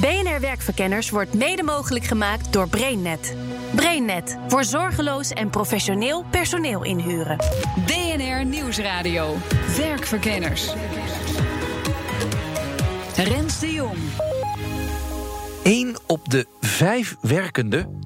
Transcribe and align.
BNR 0.00 0.40
Werkverkenners 0.40 1.10
wordt 1.10 1.34
mede 1.34 1.62
mogelijk 1.62 2.04
gemaakt 2.04 2.52
door 2.52 2.68
BrainNet. 2.68 3.36
BrainNet 3.74 4.38
voor 4.48 4.64
zorgeloos 4.64 5.30
en 5.30 5.50
professioneel 5.50 6.24
personeel 6.30 6.84
inhuren. 6.84 7.36
BNR 7.86 8.44
Nieuwsradio. 8.44 9.36
Werkverkenners. 9.76 10.72
Rens 13.16 13.58
de 13.58 13.72
Jong. 13.72 13.96
1 15.62 15.96
op 16.06 16.28
de 16.28 16.46
5 16.60 17.16
werkenden, 17.20 18.00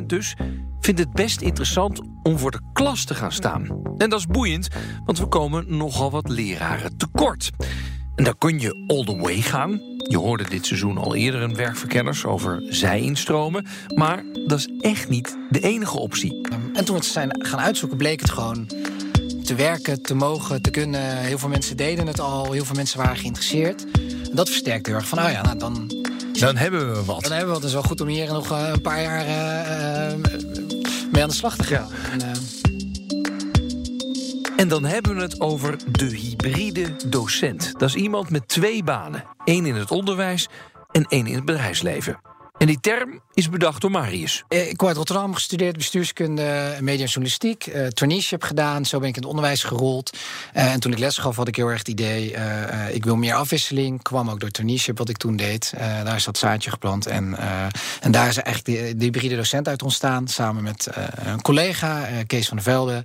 20% 0.00 0.06
dus, 0.06 0.34
vindt 0.80 1.00
het 1.00 1.12
best 1.12 1.40
interessant 1.40 2.00
om 2.22 2.38
voor 2.38 2.50
de 2.50 2.60
klas 2.72 3.04
te 3.04 3.14
gaan 3.14 3.32
staan. 3.32 3.66
En 3.98 4.10
dat 4.10 4.18
is 4.18 4.26
boeiend, 4.26 4.68
want 5.04 5.18
we 5.18 5.26
komen 5.26 5.76
nogal 5.76 6.10
wat 6.10 6.28
leraren 6.28 6.96
tekort. 6.96 7.50
En 8.14 8.24
dan 8.24 8.38
kun 8.38 8.60
je 8.60 8.84
all 8.86 9.04
the 9.04 9.16
way 9.16 9.40
gaan. 9.40 9.93
Je 10.08 10.18
hoorde 10.18 10.44
dit 10.48 10.66
seizoen 10.66 10.98
al 10.98 11.14
eerder 11.14 11.42
een 11.42 11.54
werkverkenners 11.54 12.24
over 12.24 12.62
zij-instromen. 12.68 13.66
Maar 13.94 14.24
dat 14.46 14.58
is 14.58 14.68
echt 14.80 15.08
niet 15.08 15.36
de 15.50 15.60
enige 15.60 15.98
optie. 15.98 16.40
En 16.72 16.84
toen 16.84 16.94
we 16.94 17.00
het 17.00 17.04
zijn 17.04 17.36
gaan 17.38 17.60
uitzoeken, 17.60 17.98
bleek 17.98 18.20
het 18.20 18.30
gewoon 18.30 18.66
te 19.44 19.54
werken, 19.54 20.02
te 20.02 20.14
mogen, 20.14 20.62
te 20.62 20.70
kunnen. 20.70 21.16
Heel 21.16 21.38
veel 21.38 21.48
mensen 21.48 21.76
deden 21.76 22.06
het 22.06 22.20
al, 22.20 22.52
heel 22.52 22.64
veel 22.64 22.76
mensen 22.76 22.98
waren 22.98 23.16
geïnteresseerd. 23.16 23.84
En 24.30 24.34
dat 24.34 24.48
versterkt 24.48 24.86
heel 24.86 24.94
erg 24.94 25.08
van, 25.08 25.18
oh 25.18 25.30
ja, 25.30 25.42
nou 25.42 25.58
dan... 25.58 26.02
Dan 26.32 26.56
hebben 26.56 26.92
we 26.92 27.04
wat. 27.04 27.22
Dan 27.22 27.32
hebben 27.32 27.48
we 27.48 27.52
wat. 27.52 27.56
Het 27.56 27.64
is 27.64 27.72
wel 27.72 27.82
goed 27.82 28.00
om 28.00 28.08
hier 28.08 28.32
nog 28.32 28.50
eh, 28.50 28.68
een 28.72 28.80
paar 28.80 29.02
jaar 29.02 29.26
uh, 29.26 30.14
mee 31.12 31.22
aan 31.22 31.28
de 31.28 31.34
slag 31.34 31.56
te 31.56 31.64
gaan. 31.64 31.88
En, 32.12 32.20
uh, 32.20 32.32
En 34.56 34.68
dan 34.68 34.84
hebben 34.84 35.14
we 35.14 35.22
het 35.22 35.40
over 35.40 35.76
de 35.92 36.04
hybride 36.04 36.96
docent. 37.08 37.72
Dat 37.78 37.88
is 37.88 37.94
iemand 37.94 38.30
met 38.30 38.48
twee 38.48 38.84
banen. 38.84 39.24
één 39.44 39.66
in 39.66 39.74
het 39.74 39.90
onderwijs 39.90 40.48
en 40.90 41.04
één 41.04 41.26
in 41.26 41.34
het 41.34 41.44
bedrijfsleven. 41.44 42.20
En 42.64 42.70
die 42.70 42.80
term 42.80 43.20
is 43.34 43.48
bedacht 43.48 43.80
door 43.80 43.90
Marius. 43.90 44.44
Eh, 44.48 44.70
Ik 44.70 44.82
uit 44.84 44.96
Rotterdam, 44.96 45.34
gestudeerd 45.34 45.76
bestuurskunde, 45.76 46.76
media 46.80 47.04
en 47.04 47.10
journalistiek. 47.10 47.66
Uh, 47.66 47.86
traineeship 47.86 48.42
gedaan, 48.42 48.84
zo 48.84 48.98
ben 48.98 49.08
ik 49.08 49.14
in 49.14 49.20
het 49.20 49.30
onderwijs 49.30 49.62
gerold. 49.62 50.16
Uh, 50.56 50.72
en 50.72 50.80
toen 50.80 50.92
ik 50.92 50.98
les 50.98 51.18
gaf, 51.18 51.36
had 51.36 51.48
ik 51.48 51.56
heel 51.56 51.68
erg 51.68 51.78
het 51.78 51.88
idee... 51.88 52.32
Uh, 52.32 52.94
ik 52.94 53.04
wil 53.04 53.16
meer 53.16 53.34
afwisseling. 53.34 54.02
Kwam 54.02 54.30
ook 54.30 54.40
door 54.40 54.50
traineeship 54.50 54.98
wat 54.98 55.08
ik 55.08 55.16
toen 55.16 55.36
deed. 55.36 55.72
daar 55.76 56.16
is 56.16 56.24
dat 56.24 56.38
zaadje 56.38 56.70
geplant. 56.70 57.06
En, 57.06 57.38
en 58.00 58.12
daar 58.12 58.28
is 58.28 58.36
eigenlijk 58.36 58.64
de, 58.64 58.96
de, 58.96 59.04
hybride 59.04 59.36
docent 59.36 59.68
uit 59.68 59.82
ontstaan. 59.82 60.28
Samen 60.28 60.62
met 60.62 60.88
een 61.14 61.42
collega, 61.42 62.08
Kees 62.26 62.48
van 62.48 62.56
der 62.56 62.66
Velde. 62.66 63.04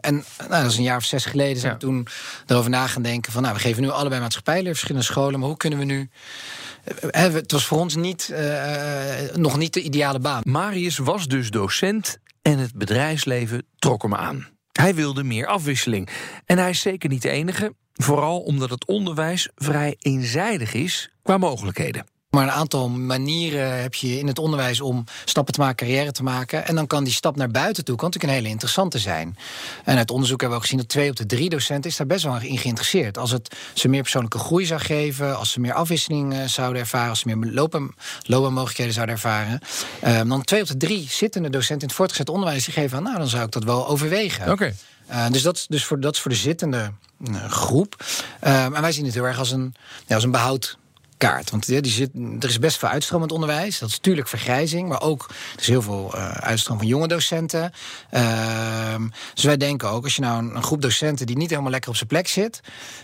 en 0.00 0.24
nou, 0.48 0.62
dat 0.62 0.70
is 0.70 0.76
een 0.76 0.82
jaar 0.82 0.96
of 0.96 1.04
zes 1.04 1.24
geleden. 1.24 1.60
Zijn 1.60 1.72
ja. 1.72 1.78
we 1.78 1.84
toen 1.84 2.06
erover 2.46 2.70
na 2.70 2.86
gaan 2.86 3.02
denken 3.02 3.32
van... 3.32 3.42
Nou, 3.42 3.54
we 3.54 3.60
geven 3.60 3.82
nu 3.82 3.90
allebei 3.90 4.20
maatschappijleer, 4.20 4.72
verschillende 4.72 5.06
scholen. 5.06 5.38
Maar 5.38 5.48
hoe 5.48 5.56
kunnen 5.56 5.78
we 5.78 5.84
nu... 5.84 6.10
Het 7.10 7.52
was 7.52 7.66
voor 7.66 7.78
ons 7.78 7.96
niet, 7.96 8.28
uh, 8.32 9.14
nog 9.34 9.58
niet 9.58 9.74
de 9.74 9.82
ideale 9.82 10.18
baan. 10.18 10.42
Marius 10.44 10.98
was 10.98 11.26
dus 11.26 11.50
docent 11.50 12.18
en 12.42 12.58
het 12.58 12.74
bedrijfsleven 12.74 13.66
trok 13.78 14.02
hem 14.02 14.14
aan. 14.14 14.48
Hij 14.72 14.94
wilde 14.94 15.24
meer 15.24 15.46
afwisseling. 15.46 16.08
En 16.46 16.58
hij 16.58 16.70
is 16.70 16.80
zeker 16.80 17.08
niet 17.08 17.22
de 17.22 17.30
enige, 17.30 17.74
vooral 17.92 18.40
omdat 18.40 18.70
het 18.70 18.86
onderwijs 18.86 19.48
vrij 19.54 19.94
eenzijdig 19.98 20.74
is 20.74 21.10
qua 21.22 21.38
mogelijkheden. 21.38 22.06
Maar 22.32 22.42
een 22.42 22.50
aantal 22.50 22.88
manieren 22.88 23.80
heb 23.82 23.94
je 23.94 24.18
in 24.18 24.26
het 24.26 24.38
onderwijs 24.38 24.80
om 24.80 25.04
stappen 25.24 25.54
te 25.54 25.60
maken, 25.60 25.76
carrière 25.76 26.12
te 26.12 26.22
maken. 26.22 26.66
En 26.66 26.74
dan 26.74 26.86
kan 26.86 27.04
die 27.04 27.12
stap 27.12 27.36
naar 27.36 27.50
buiten 27.50 27.84
toe 27.84 27.96
kan 27.96 28.04
natuurlijk 28.04 28.32
een 28.32 28.38
hele 28.38 28.52
interessante 28.52 28.98
zijn. 28.98 29.36
En 29.84 29.96
uit 29.96 30.10
onderzoek 30.10 30.40
hebben 30.40 30.58
we 30.58 30.64
ook 30.64 30.70
gezien 30.70 30.86
dat 30.86 30.88
twee 30.88 31.10
op 31.10 31.16
de 31.16 31.26
drie 31.26 31.48
docenten 31.48 31.90
is 31.90 31.96
daar 31.96 32.06
best 32.06 32.24
wel 32.24 32.40
in 32.40 32.58
geïnteresseerd. 32.58 33.18
Als 33.18 33.30
het 33.30 33.56
ze 33.74 33.88
meer 33.88 34.02
persoonlijke 34.02 34.38
groei 34.38 34.66
zou 34.66 34.80
geven, 34.80 35.38
als 35.38 35.50
ze 35.50 35.60
meer 35.60 35.72
afwisseling 35.72 36.34
zouden 36.46 36.82
ervaren, 36.82 37.08
als 37.08 37.20
ze 37.20 37.28
meer 37.28 37.52
lopen, 37.52 37.94
loopbaanmogelijkheden 38.22 38.92
zouden 38.92 39.14
ervaren. 39.14 39.60
Um, 40.06 40.28
dan 40.28 40.42
twee 40.42 40.60
op 40.60 40.66
de 40.66 40.76
drie 40.76 41.08
zittende 41.10 41.50
docenten 41.50 41.80
in 41.80 41.86
het 41.86 41.96
voortgezet 41.96 42.28
onderwijs 42.28 42.64
die 42.64 42.74
geven 42.74 42.96
aan, 42.96 43.02
nou 43.02 43.18
dan 43.18 43.28
zou 43.28 43.44
ik 43.44 43.50
dat 43.50 43.64
wel 43.64 43.88
overwegen. 43.88 44.42
Oké. 44.42 44.52
Okay. 44.52 44.74
Uh, 45.10 45.30
dus 45.30 45.42
dat, 45.42 45.66
dus 45.68 45.84
voor, 45.84 46.00
dat 46.00 46.14
is 46.14 46.20
voor 46.20 46.30
de 46.30 46.36
zittende 46.36 46.92
uh, 47.28 47.44
groep. 47.44 48.04
Uh, 48.44 48.64
en 48.64 48.80
wij 48.80 48.92
zien 48.92 49.04
het 49.04 49.14
heel 49.14 49.26
erg 49.26 49.38
als 49.38 49.50
een, 49.50 49.74
ja, 50.06 50.14
als 50.14 50.24
een 50.24 50.30
behoud 50.30 50.78
kaart. 51.22 51.50
Want 51.50 51.66
die 51.66 51.92
zit, 51.92 52.10
er 52.40 52.48
is 52.48 52.58
best 52.58 52.78
veel 52.78 52.88
het 53.20 53.32
onderwijs. 53.32 53.78
Dat 53.78 53.88
is 53.88 53.96
natuurlijk 53.96 54.28
vergrijzing, 54.28 54.88
maar 54.88 55.02
ook 55.02 55.26
er 55.54 55.60
is 55.60 55.66
heel 55.66 55.82
veel 55.82 56.12
uh, 56.14 56.30
uitstroom 56.30 56.78
van 56.78 56.86
jonge 56.86 57.08
docenten. 57.08 57.72
Uh, 58.10 58.94
dus 59.34 59.44
wij 59.44 59.56
denken 59.56 59.88
ook, 59.88 60.04
als 60.04 60.16
je 60.16 60.22
nou 60.22 60.54
een, 60.54 60.62
groep 60.62 60.82
docenten 60.82 61.26
die 61.26 61.36
niet 61.36 61.50
helemaal 61.50 61.70
lekker 61.70 61.90
op 61.90 61.96
zijn 61.96 62.08
plek 62.08 62.28
zit, 62.28 62.60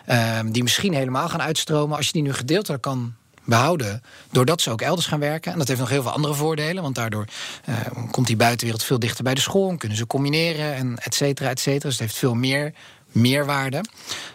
uh, 0.09 0.41
die 0.47 0.63
misschien 0.63 0.95
helemaal 0.95 1.29
gaan 1.29 1.43
uitstromen, 1.43 1.97
als 1.97 2.07
je 2.07 2.13
die 2.13 2.23
nu 2.23 2.33
gedeeltelijk 2.33 2.83
kan 2.83 3.15
behouden. 3.45 4.03
Doordat 4.31 4.61
ze 4.61 4.71
ook 4.71 4.83
elders 4.83 5.07
gaan 5.07 5.21
werken. 5.21 5.53
En 5.53 5.59
dat 5.59 5.69
heeft 5.69 5.81
nog 5.81 5.89
heel 5.89 6.03
veel 6.03 6.13
andere 6.13 6.35
voordelen. 6.35 6.83
Want 6.83 6.95
daardoor 6.95 7.25
uh, 7.69 7.75
komt 8.11 8.27
die 8.27 8.37
buitenwereld 8.37 8.85
veel 8.85 8.99
dichter 8.99 9.25
bij 9.25 9.35
de 9.35 9.41
school. 9.41 9.77
Kunnen 9.77 9.99
ze 9.99 10.07
combineren 10.07 10.75
en 10.75 10.97
et 10.99 11.15
cetera, 11.15 11.49
et 11.49 11.61
cetera. 11.61 11.89
Dus 11.89 11.93
het 11.93 12.01
heeft 12.01 12.19
veel 12.19 12.35
meer 12.35 12.75
meerwaarde. 13.13 13.77
Uh, 13.77 13.83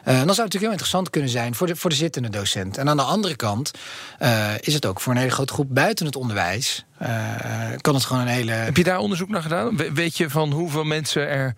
dan 0.05 0.13
zou 0.13 0.19
het 0.19 0.27
natuurlijk 0.27 0.61
heel 0.61 0.71
interessant 0.71 1.09
kunnen 1.09 1.29
zijn 1.29 1.55
voor 1.55 1.67
de, 1.67 1.75
voor 1.75 1.89
de 1.89 1.95
zittende 1.95 2.29
docent. 2.29 2.77
En 2.77 2.89
aan 2.89 2.97
de 2.97 3.03
andere 3.03 3.35
kant 3.35 3.71
uh, 4.21 4.49
is 4.59 4.73
het 4.73 4.85
ook 4.85 5.01
voor 5.01 5.13
een 5.13 5.19
hele 5.19 5.31
grote 5.31 5.53
groep 5.53 5.67
buiten 5.69 6.05
het 6.05 6.15
onderwijs. 6.15 6.85
Uh, 7.01 7.09
kan 7.81 7.93
het 7.93 8.03
gewoon 8.03 8.21
een 8.21 8.27
hele. 8.27 8.51
Heb 8.51 8.77
je 8.77 8.83
daar 8.83 8.97
onderzoek 8.97 9.29
naar 9.29 9.41
gedaan? 9.41 9.77
We, 9.77 9.91
weet 9.93 10.17
je 10.17 10.29
van 10.29 10.51
hoeveel 10.51 10.83
mensen 10.83 11.27
er 11.27 11.55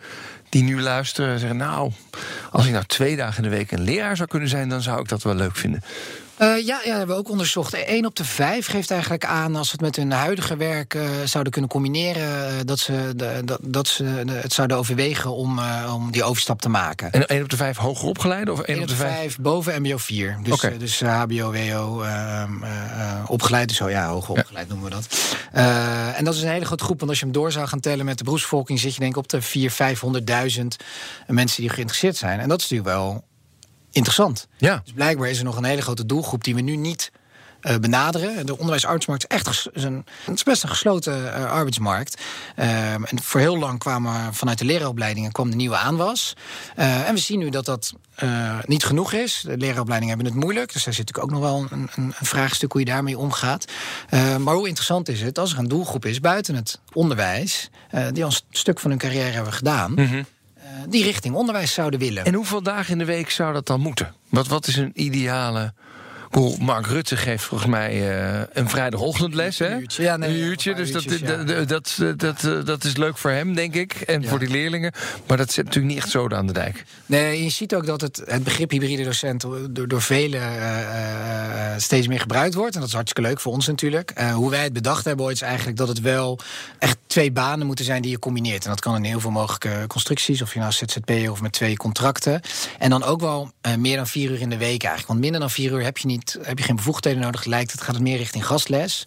die 0.49 0.63
nu 0.63 0.81
luisteren 0.81 1.39
zeggen: 1.39 1.57
Nou, 1.57 1.91
als 2.51 2.65
ik 2.65 2.71
nou 2.71 2.85
twee 2.85 3.15
dagen 3.15 3.43
in 3.43 3.49
de 3.49 3.55
week 3.55 3.71
een 3.71 3.81
leraar 3.81 4.15
zou 4.15 4.29
kunnen 4.29 4.49
zijn, 4.49 4.69
dan 4.69 4.81
zou 4.81 4.99
ik 5.01 5.09
dat 5.09 5.23
wel 5.23 5.35
leuk 5.35 5.55
vinden. 5.55 5.81
Uh, 6.39 6.65
ja, 6.65 6.81
ja, 6.83 6.97
hebben 6.97 7.15
we 7.15 7.21
ook 7.21 7.29
onderzocht. 7.29 7.75
Eén 7.85 8.05
op 8.05 8.15
de 8.15 8.25
vijf 8.25 8.67
geeft 8.67 8.91
eigenlijk 8.91 9.25
aan 9.25 9.55
als 9.55 9.67
ze 9.67 9.71
het 9.71 9.81
met 9.81 9.95
hun 9.95 10.11
huidige 10.11 10.55
werk 10.55 10.93
uh, 10.93 11.09
zouden 11.25 11.51
kunnen 11.51 11.69
combineren, 11.69 12.53
uh, 12.53 12.59
dat 12.65 12.79
ze, 12.79 13.13
de, 13.15 13.41
dat, 13.45 13.59
dat 13.61 13.87
ze 13.87 14.03
het 14.25 14.53
zouden 14.53 14.77
overwegen 14.77 15.31
om, 15.31 15.59
om 15.93 16.11
die 16.11 16.23
overstap 16.23 16.61
te 16.61 16.69
maken. 16.69 17.11
En 17.11 17.25
één 17.27 17.43
op 17.43 17.49
de 17.49 17.55
vijf 17.55 17.77
hoger 17.77 18.07
opgeleid? 18.07 18.49
Of 18.49 18.59
één 18.59 18.81
op 18.81 18.87
de 18.87 18.95
vijf, 18.95 19.15
vijf 19.15 19.39
boven 19.39 19.81
MBO 19.81 19.97
4. 19.97 20.39
Dus, 20.43 20.53
okay. 20.53 20.77
dus 20.77 21.01
HBO, 21.01 21.51
WO 21.51 22.05
opgeleid. 23.27 23.67
Dus 23.67 23.77
zo, 23.77 23.89
ja, 23.89 24.07
hoger 24.09 24.29
opgeleid 24.29 24.67
ja. 24.67 24.73
noemen 24.73 24.89
we 24.89 24.95
dat. 24.95 25.35
en 26.15 26.25
dat 26.25 26.33
is 26.33 26.41
een 26.41 26.49
hele 26.49 26.65
grote 26.65 26.83
groep, 26.83 26.97
want 26.97 27.09
als 27.09 27.19
je 27.19 27.25
hem 27.25 27.33
door 27.33 27.51
zou 27.51 27.67
gaan 27.67 27.79
tellen 27.79 28.05
met 28.05 28.17
de 28.17 28.23
beroepsbevolking, 28.23 28.79
zit 28.79 28.93
je 28.93 28.99
denk 28.99 29.11
ik 29.11 29.17
op 29.17 29.29
de 29.29 29.41
400.000, 29.41 29.45
500.000 30.57 30.65
mensen 31.27 31.61
die 31.61 31.69
geïnteresseerd 31.69 32.15
zijn. 32.15 32.39
En 32.39 32.49
dat 32.49 32.61
is 32.61 32.69
natuurlijk 32.69 32.97
wel 32.97 33.23
interessant. 33.95 34.47
Ja. 34.57 34.81
Dus 34.83 34.93
blijkbaar 34.93 35.29
is 35.29 35.37
er 35.37 35.43
nog 35.43 35.57
een 35.57 35.63
hele 35.63 35.81
grote 35.81 36.05
doelgroep 36.05 36.43
die 36.43 36.55
we 36.55 36.61
nu 36.61 36.75
niet 36.75 37.11
uh, 37.61 37.75
benaderen. 37.75 38.45
De 38.45 38.57
onderwijsarbeidsmarkt 38.57 39.23
is 39.23 39.37
echt 39.37 39.69
is 39.73 39.83
een, 39.83 40.05
het 40.23 40.35
is 40.35 40.43
best 40.43 40.63
een 40.63 40.69
gesloten 40.69 41.23
uh, 41.23 41.51
arbeidsmarkt. 41.51 42.21
Uh, 42.55 42.93
en 42.93 43.21
voor 43.21 43.39
heel 43.39 43.57
lang 43.57 43.79
kwamen 43.79 44.33
vanuit 44.33 44.57
de 44.57 44.65
leraaropleidingen 44.65 45.31
kwam 45.31 45.49
de 45.49 45.55
nieuwe 45.55 45.75
aanwas. 45.75 46.35
en 46.75 47.13
we 47.13 47.19
zien 47.19 47.39
nu 47.39 47.49
dat 47.49 47.65
dat 47.65 47.93
niet 48.65 48.85
genoeg 48.85 49.13
is. 49.13 49.43
De 49.45 49.57
leraaropleidingen 49.57 50.15
hebben 50.15 50.33
het 50.33 50.43
moeilijk. 50.43 50.73
Dus 50.73 50.83
daar 50.83 50.93
zit 50.93 51.07
natuurlijk 51.07 51.33
ook 51.33 51.41
nog 51.41 51.51
wel 51.51 51.67
een, 51.71 51.89
een, 51.95 52.13
een 52.19 52.25
vraagstuk 52.25 52.71
hoe 52.71 52.81
je 52.81 52.87
daarmee 52.87 53.17
omgaat. 53.17 53.65
maar 54.39 54.55
hoe 54.55 54.67
interessant 54.67 55.09
is 55.09 55.21
het 55.21 55.39
als 55.39 55.53
er 55.53 55.59
een 55.59 55.67
doelgroep 55.67 56.05
is 56.05 56.19
buiten 56.19 56.55
het 56.55 56.79
onderwijs... 56.93 57.69
die 58.11 58.23
al 58.23 58.29
een 58.29 58.37
stuk 58.49 58.79
van 58.79 58.89
hun 58.89 58.99
carrière 58.99 59.31
hebben 59.31 59.53
gedaan... 59.53 59.91
Mm 59.91 60.05
-hmm 60.05 60.25
die 60.89 61.03
richting 61.03 61.35
onderwijs 61.35 61.73
zouden 61.73 61.99
willen. 61.99 62.25
En 62.25 62.33
hoeveel 62.33 62.61
dagen 62.61 62.91
in 62.91 62.97
de 62.97 63.05
week 63.05 63.29
zou 63.29 63.53
dat 63.53 63.67
dan 63.67 63.79
moeten? 63.79 64.13
Wat, 64.29 64.47
wat 64.47 64.67
is 64.67 64.75
een 64.77 64.91
ideale. 64.93 65.73
Mark 66.59 66.85
Rutte 66.85 67.17
geeft 67.17 67.43
volgens 67.43 67.69
mij 67.69 67.93
uh, 67.93 68.41
een 68.53 68.69
vrijdagochtendles. 68.69 69.59
Hè? 69.59 69.69
Een 69.69 69.81
uurtje, 69.81 70.03
ja, 70.03 70.17
nee, 70.17 70.29
een 70.29 70.35
uurtje 70.35 70.73
dus 70.73 70.91
dat, 70.91 71.03
uurtjes, 71.03 71.29
ja. 71.29 71.43
dat, 71.43 71.97
dat, 71.97 72.41
dat, 72.41 72.65
dat, 72.65 72.83
is 72.83 72.97
leuk 72.97 73.17
voor 73.17 73.31
hem, 73.31 73.55
denk 73.55 73.73
ik. 73.73 73.93
En 73.93 74.25
voor 74.25 74.39
die 74.39 74.49
leerlingen. 74.49 74.91
Maar 75.27 75.37
dat 75.37 75.51
zit 75.51 75.65
natuurlijk 75.65 75.93
niet 75.93 76.03
echt 76.03 76.11
zo 76.11 76.29
aan 76.29 76.47
de 76.47 76.53
dijk. 76.53 76.83
Nee, 77.05 77.43
je 77.43 77.49
ziet 77.49 77.75
ook 77.75 77.85
dat 77.85 78.01
het, 78.01 78.21
het 78.25 78.43
begrip 78.43 78.71
hybride 78.71 79.03
docent 79.03 79.41
door, 79.41 79.87
door 79.87 80.01
velen 80.01 80.41
uh, 80.41 81.73
steeds 81.77 82.07
meer 82.07 82.19
gebruikt 82.19 82.53
wordt. 82.53 82.73
En 82.73 82.79
dat 82.79 82.89
is 82.89 82.95
hartstikke 82.95 83.29
leuk 83.29 83.39
voor 83.39 83.53
ons 83.53 83.67
natuurlijk. 83.67 84.13
Uh, 84.19 84.33
hoe 84.33 84.49
wij 84.49 84.63
het 84.63 84.73
bedacht 84.73 85.05
hebben 85.05 85.25
ooit 85.25 85.35
is 85.35 85.41
eigenlijk 85.41 85.77
dat 85.77 85.87
het 85.87 86.01
wel 86.01 86.39
echt 86.79 86.97
twee 87.15 87.31
banen 87.31 87.67
moeten 87.67 87.85
zijn 87.85 88.01
die 88.01 88.11
je 88.11 88.19
combineert. 88.19 88.63
En 88.63 88.69
dat 88.69 88.79
kan 88.79 88.95
in 88.95 89.03
heel 89.03 89.19
veel 89.19 89.31
mogelijke 89.31 89.83
constructies. 89.87 90.41
Of 90.41 90.53
je 90.53 90.59
nou 90.59 90.71
ZZP 90.71 91.29
of 91.29 91.41
met 91.41 91.51
twee 91.51 91.77
contracten. 91.77 92.41
En 92.79 92.89
dan 92.89 93.03
ook 93.03 93.19
wel 93.19 93.51
meer 93.77 93.95
dan 93.95 94.07
vier 94.07 94.31
uur 94.31 94.41
in 94.41 94.49
de 94.49 94.57
week 94.57 94.81
eigenlijk. 94.81 95.07
Want 95.07 95.19
minder 95.19 95.39
dan 95.39 95.49
vier 95.49 95.71
uur 95.71 95.83
heb 95.83 95.97
je 95.97 96.07
niet 96.07 96.37
heb 96.41 96.57
je 96.57 96.63
geen 96.63 96.75
bevoegdheden 96.75 97.21
nodig, 97.21 97.45
lijkt 97.45 97.71
het, 97.71 97.81
gaat 97.81 97.95
het 97.95 98.03
meer 98.03 98.17
richting 98.17 98.45
gastles. 98.45 99.03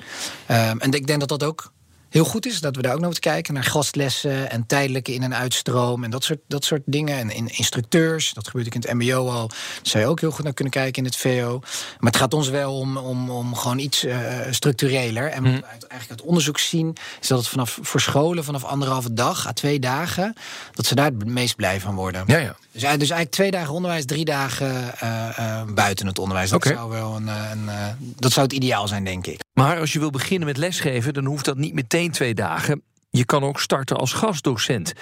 Um, 0.51 0.81
en 0.81 0.93
ik 0.93 1.07
denk 1.07 1.21
dat 1.21 1.29
dat 1.29 1.43
ook 1.43 1.73
heel 2.11 2.25
goed 2.25 2.47
is, 2.47 2.61
dat 2.61 2.77
we 2.77 2.83
daar 2.83 2.93
ook 2.93 2.99
nog 2.99 3.11
moeten 3.11 3.31
kijken 3.33 3.55
naar 3.55 3.65
gastlessen 3.65 4.51
en 4.51 4.67
tijdelijke 4.67 5.15
in- 5.15 5.23
en 5.23 5.35
uitstroom 5.35 6.05
en 6.05 6.11
dat 6.11 6.25
soort, 6.25 6.39
dat 6.49 6.65
soort 6.65 6.83
dingen. 6.85 7.19
En 7.19 7.31
in 7.31 7.49
instructeurs, 7.57 8.33
dat 8.33 8.47
gebeurt 8.47 8.67
ook 8.67 8.75
in 8.75 8.81
het 8.81 8.93
MBO 8.93 9.29
al. 9.31 9.49
Daar 9.49 9.57
zou 9.83 10.05
je 10.05 10.11
ook 10.11 10.21
heel 10.21 10.31
goed 10.31 10.45
naar 10.45 10.53
kunnen 10.55 10.73
kijken 10.73 11.03
in 11.03 11.09
het 11.09 11.17
VO. 11.17 11.59
Maar 11.99 12.11
het 12.13 12.21
gaat 12.21 12.35
ons 12.35 12.49
wel 12.49 12.79
om, 12.79 12.97
om, 12.97 13.31
om 13.31 13.55
gewoon 13.55 13.79
iets 13.79 14.05
eh, 14.05 14.19
structureler. 14.51 15.27
En 15.31 15.43
wat 15.43 15.53
we 15.53 15.67
uit, 15.67 15.87
eigenlijk 15.87 16.21
uit 16.21 16.23
onderzoek 16.31 16.59
zien, 16.59 16.97
is 17.21 17.29
dat 17.29 17.39
het 17.39 17.49
vanaf 17.49 17.79
voor 17.83 18.01
scholen 18.01 18.45
vanaf 18.45 18.65
anderhalve 18.65 19.13
dag 19.13 19.47
à 19.47 19.53
twee 19.53 19.79
dagen, 19.79 20.35
dat 20.73 20.87
ze 20.87 20.95
daar 20.95 21.05
het 21.07 21.25
meest 21.25 21.57
blij 21.57 21.81
van 21.81 21.95
worden. 21.95 22.25
Ja, 22.27 22.37
ja. 22.39 22.57
Dus, 22.73 22.83
eigenlijk- 22.87 23.01
dus 23.01 23.11
eigenlijk 23.11 23.31
twee 23.31 23.51
dagen 23.51 23.75
onderwijs, 23.75 24.05
drie 24.05 24.25
dagen 24.25 24.99
eh, 25.01 25.39
eh, 25.39 25.67
buiten 25.75 26.07
het 26.07 26.19
onderwijs. 26.19 26.51
Dat 26.51 26.65
zou 26.65 26.91
wel 26.91 27.17
een, 27.17 27.29
eh, 27.29 27.51
een 27.53 27.69
eh, 27.69 27.87
dat 28.17 28.33
zou 28.33 28.47
het 28.47 28.55
ideaal 28.55 28.89
zijn, 28.89 29.05
denk 29.05 29.27
ik. 29.27 29.41
Maar 29.53 29.79
als 29.81 29.93
je 29.93 29.99
wil 29.99 30.11
beginnen 30.11 30.47
met 30.49 30.57
lesgeven, 30.57 31.15
dan 31.15 31.25
hoeft 31.25 31.45
dat 31.45 31.57
niet 31.57 31.75
meteen 31.75 31.98
twee 32.07 32.35
dagen. 32.35 32.83
Je 33.11 33.25
kan 33.25 33.43
ook 33.43 33.61
starten 33.61 33.97
als 33.97 34.13
gastdocent. 34.13 34.93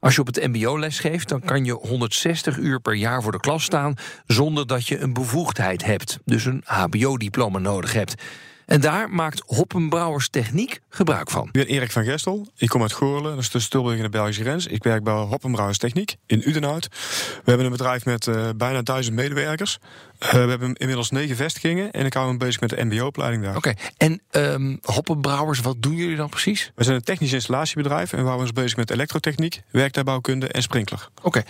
Als 0.00 0.14
je 0.14 0.20
op 0.20 0.26
het 0.26 0.46
MBO 0.46 0.78
lesgeeft, 0.78 1.28
dan 1.28 1.40
kan 1.40 1.64
je 1.64 1.72
160 1.72 2.56
uur 2.56 2.80
per 2.80 2.94
jaar 2.94 3.22
voor 3.22 3.32
de 3.32 3.40
klas 3.40 3.64
staan 3.64 3.94
zonder 4.26 4.66
dat 4.66 4.86
je 4.86 4.98
een 4.98 5.12
bevoegdheid 5.12 5.84
hebt, 5.84 6.18
dus 6.24 6.44
een 6.44 6.62
HBO-diploma 6.64 7.58
nodig 7.58 7.92
hebt. 7.92 8.22
En 8.66 8.80
daar 8.80 9.10
maakt 9.10 9.42
Hoppenbrouwers 9.46 10.28
Techniek 10.28 10.80
gebruik 10.88 11.30
van. 11.30 11.46
Ik 11.46 11.52
ben 11.52 11.66
Erik 11.66 11.90
van 11.90 12.04
Gestel. 12.04 12.46
Ik 12.56 12.68
kom 12.68 12.82
uit 12.82 12.92
Goorlen, 12.92 13.30
dat 13.30 13.38
is 13.38 13.48
tussen 13.48 13.70
Tilburg 13.70 13.96
en 13.96 14.02
de 14.02 14.08
Belgische 14.08 14.42
grens. 14.42 14.66
Ik 14.66 14.82
werk 14.82 15.04
bij 15.04 15.14
Hoppenbrouwers 15.14 15.78
Techniek 15.78 16.16
in 16.26 16.48
Udenhout. 16.48 16.88
We 16.90 17.42
hebben 17.44 17.66
een 17.66 17.72
bedrijf 17.72 18.04
met 18.04 18.26
eh, 18.26 18.48
bijna 18.56 18.82
duizend 18.82 19.16
medewerkers. 19.16 19.78
Eh, 20.18 20.30
we 20.30 20.38
hebben 20.38 20.74
inmiddels 20.74 21.10
negen 21.10 21.36
vestigingen 21.36 21.90
en 21.90 22.06
ik 22.06 22.14
hou 22.14 22.32
me 22.32 22.38
bezig 22.38 22.60
met 22.60 22.70
de 22.70 22.84
MBO-opleiding 22.84 23.42
daar. 23.42 23.56
Oké, 23.56 23.74
en 23.96 24.20
ehm, 24.30 24.76
Hoppenbrouwers, 24.82 25.60
wat 25.60 25.82
doen 25.82 25.94
jullie 25.94 26.16
dan 26.16 26.28
precies? 26.28 26.72
We 26.74 26.84
zijn 26.84 26.96
een 26.96 27.02
technisch 27.02 27.32
installatiebedrijf 27.32 28.12
en 28.12 28.18
we 28.18 28.24
houden 28.24 28.46
ons 28.46 28.52
bezig 28.52 28.76
met 28.76 28.90
elektrotechniek, 28.90 29.62
werktuigbouwkunde 29.70 30.48
en 30.48 30.62
sprinkler. 30.62 31.08
Oké, 31.22 31.42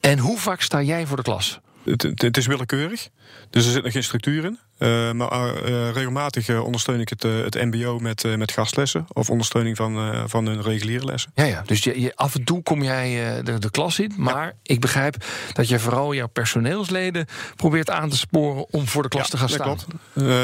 en 0.00 0.18
hoe 0.18 0.38
vaak 0.38 0.60
sta 0.60 0.82
jij 0.82 1.06
voor 1.06 1.16
de 1.16 1.22
klas? 1.22 1.60
Het, 1.84 2.02
het, 2.02 2.22
het 2.22 2.36
is 2.36 2.46
willekeurig, 2.46 3.08
dus 3.50 3.66
er 3.66 3.72
zit 3.72 3.82
nog 3.82 3.92
geen 3.92 4.02
structuur 4.02 4.44
in. 4.44 4.58
Eh, 4.78 5.12
maar 5.12 5.54
eh, 5.54 5.90
regelmatig 5.90 6.48
eh, 6.48 6.64
ondersteun 6.64 7.00
ik 7.00 7.08
het, 7.08 7.22
het 7.22 7.54
MBO 7.54 7.98
met, 7.98 8.36
met 8.36 8.52
gastlessen 8.52 9.06
of 9.12 9.30
ondersteuning 9.30 9.76
van, 9.76 10.22
van 10.28 10.46
hun 10.46 10.62
reguliere 10.62 11.04
lessen. 11.04 11.30
Ja, 11.34 11.44
ja. 11.44 11.62
Dus 11.66 11.84
je, 11.84 12.00
je- 12.00 12.12
af 12.16 12.34
en 12.34 12.44
toe 12.44 12.62
kom 12.62 12.82
jij 12.82 13.42
de, 13.42 13.58
de 13.58 13.70
klas 13.70 13.98
in. 13.98 14.12
Maar 14.16 14.52
ik 14.62 14.80
begrijp 14.80 15.24
dat 15.52 15.68
je 15.68 15.78
vooral 15.78 16.14
jouw 16.14 16.26
personeelsleden 16.26 17.26
probeert 17.56 17.90
aan 17.90 18.08
te 18.08 18.16
sporen 18.16 18.66
om 18.70 18.86
voor 18.88 19.02
de 19.02 19.08
klas 19.08 19.28
te 19.30 19.36
gaan 19.36 19.48
staan. 19.48 19.76
klopt. 19.76 19.86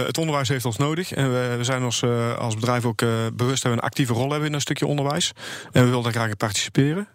Het 0.06 0.18
onderwijs 0.18 0.48
heeft 0.48 0.64
ons 0.64 0.76
nodig. 0.76 1.12
En 1.12 1.32
we, 1.32 1.54
we 1.56 1.64
zijn 1.64 1.84
ons 1.84 2.02
als 2.38 2.54
bedrijf 2.54 2.84
ook 2.84 3.02
bewust 3.34 3.62
dat 3.62 3.72
we 3.72 3.78
een 3.78 3.84
actieve 3.84 4.12
rol 4.12 4.30
hebben 4.30 4.48
in 4.48 4.54
een 4.54 4.60
stukje 4.60 4.86
onderwijs. 4.86 5.32
En 5.72 5.82
we 5.82 5.88
willen 5.88 6.02
daar 6.02 6.12
graag 6.12 6.28
in 6.28 6.36
participeren. 6.36 7.08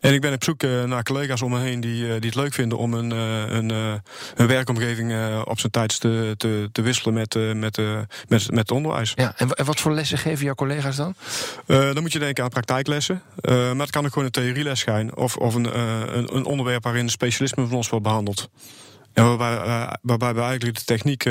En 0.00 0.14
ik 0.14 0.20
ben 0.20 0.32
op 0.32 0.44
zoek 0.44 0.62
naar 0.62 1.02
collega's 1.02 1.42
om 1.42 1.50
me 1.50 1.58
heen 1.60 1.80
die, 1.80 2.02
die 2.06 2.30
het 2.30 2.34
leuk 2.34 2.54
vinden 2.54 2.78
om 2.78 2.94
een, 2.94 3.10
een, 3.10 4.00
een 4.34 4.46
werkomgeving 4.46 5.12
op 5.44 5.58
zijn 5.58 5.72
tijd 5.72 6.00
te, 6.00 6.34
te, 6.36 6.57
te 6.72 6.82
wisselen 6.82 7.14
met, 7.14 7.34
eh, 7.34 7.52
met, 7.52 7.78
eh, 7.78 7.98
met, 8.28 8.50
met 8.50 8.58
het 8.58 8.70
onderwijs. 8.70 9.12
Ja, 9.14 9.32
en, 9.36 9.48
wa- 9.48 9.54
en 9.54 9.64
wat 9.64 9.80
voor 9.80 9.92
lessen 9.92 10.18
geven 10.18 10.44
jouw 10.44 10.54
collega's 10.54 10.96
dan? 10.96 11.14
Eh, 11.66 11.78
dan 11.92 12.02
moet 12.02 12.12
je 12.12 12.18
denken 12.18 12.44
aan 12.44 12.50
praktijklessen. 12.50 13.22
Maar 13.42 13.76
het 13.76 13.90
kan 13.90 14.04
ook 14.04 14.08
gewoon 14.12 14.24
een 14.24 14.30
theorieles 14.30 14.80
zijn. 14.80 15.16
Of, 15.16 15.36
of 15.36 15.54
een, 15.54 15.78
een, 16.16 16.36
een 16.36 16.44
onderwerp 16.44 16.82
waarin 16.84 17.02
een 17.02 17.10
specialisme 17.10 17.66
van 17.66 17.76
ons 17.76 17.88
wordt 17.88 18.04
behandeld. 18.04 18.50
En 19.12 19.24
waarbij, 19.36 19.96
waarbij 20.02 20.34
we 20.34 20.40
eigenlijk 20.40 20.78
de 20.78 20.84
techniek 20.84 21.28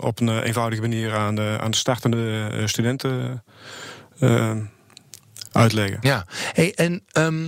op 0.00 0.20
een 0.20 0.42
eenvoudige 0.42 0.80
manier 0.82 1.14
aan 1.16 1.34
de, 1.34 1.56
aan 1.60 1.70
de 1.70 1.76
startende 1.76 2.50
studenten 2.64 3.44
uitleggen. 5.52 5.98
Ja. 6.00 6.26
Hey, 6.52 6.72
en 6.74 7.02
ehm, 7.12 7.46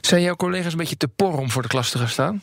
zijn 0.00 0.22
jouw 0.22 0.36
collega's 0.36 0.72
een 0.72 0.78
beetje 0.78 0.96
te 0.96 1.08
por 1.08 1.38
om 1.38 1.50
voor 1.50 1.62
de 1.62 1.68
klas 1.68 1.90
te 1.90 1.98
gaan 1.98 2.08
staan? 2.08 2.42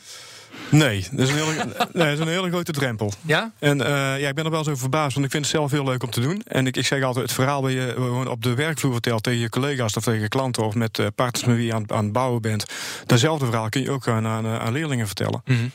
Nee, 0.69 1.07
dat 1.11 1.27
is 1.27 1.33
een 1.33 1.37
hele, 1.37 1.53
nee, 1.93 2.05
dat 2.05 2.13
is 2.13 2.19
een 2.19 2.27
hele 2.27 2.49
grote 2.49 2.71
drempel. 2.71 3.11
Ja? 3.21 3.51
En 3.59 3.81
eh, 3.81 4.19
ja, 4.19 4.29
ik 4.29 4.35
ben 4.35 4.45
er 4.45 4.51
wel 4.51 4.63
zo 4.63 4.75
verbaasd, 4.75 5.13
want 5.13 5.25
ik 5.25 5.31
vind 5.31 5.45
het 5.45 5.53
zelf 5.53 5.71
heel 5.71 5.83
leuk 5.83 6.03
om 6.03 6.09
te 6.09 6.21
doen. 6.21 6.41
En 6.47 6.67
ik, 6.67 6.77
ik 6.77 6.85
zeg 6.85 7.03
altijd, 7.03 7.25
het 7.25 7.33
verhaal 7.33 7.61
dat 7.61 7.71
je 7.71 7.91
gewoon 7.95 8.27
op 8.27 8.43
de 8.43 8.53
werkvloer 8.53 8.91
vertelt 8.91 9.23
tegen 9.23 9.39
je 9.39 9.49
collega's 9.49 9.95
of 9.95 10.03
tegen 10.03 10.29
klanten 10.29 10.63
of 10.63 10.75
met 10.75 10.99
eh, 10.99 11.05
partners 11.15 11.45
met 11.45 11.55
wie 11.55 11.65
je 11.65 11.73
aan, 11.73 11.91
aan 11.91 12.03
het 12.03 12.13
bouwen 12.13 12.41
bent. 12.41 12.65
Datzelfde 13.05 13.45
verhaal 13.45 13.69
kun 13.69 13.81
je 13.81 13.91
ook 13.91 14.07
aan, 14.07 14.27
aan, 14.27 14.45
aan 14.45 14.71
leerlingen 14.73 15.07
vertellen. 15.07 15.41
Mhm. 15.45 15.67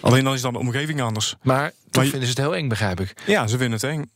Alleen 0.00 0.24
dan 0.24 0.34
is 0.34 0.40
dan 0.40 0.52
de 0.52 0.58
omgeving 0.58 1.00
anders. 1.02 1.36
Maar 1.42 1.72
toch 1.90 2.02
vinden 2.02 2.22
ze 2.22 2.28
het 2.28 2.38
heel 2.38 2.56
eng, 2.56 2.68
begrijp 2.68 3.00
ik. 3.00 3.14
Ja, 3.26 3.46
ze 3.46 3.58
vinden 3.58 3.80
het 3.80 3.84
eng. 3.84 4.10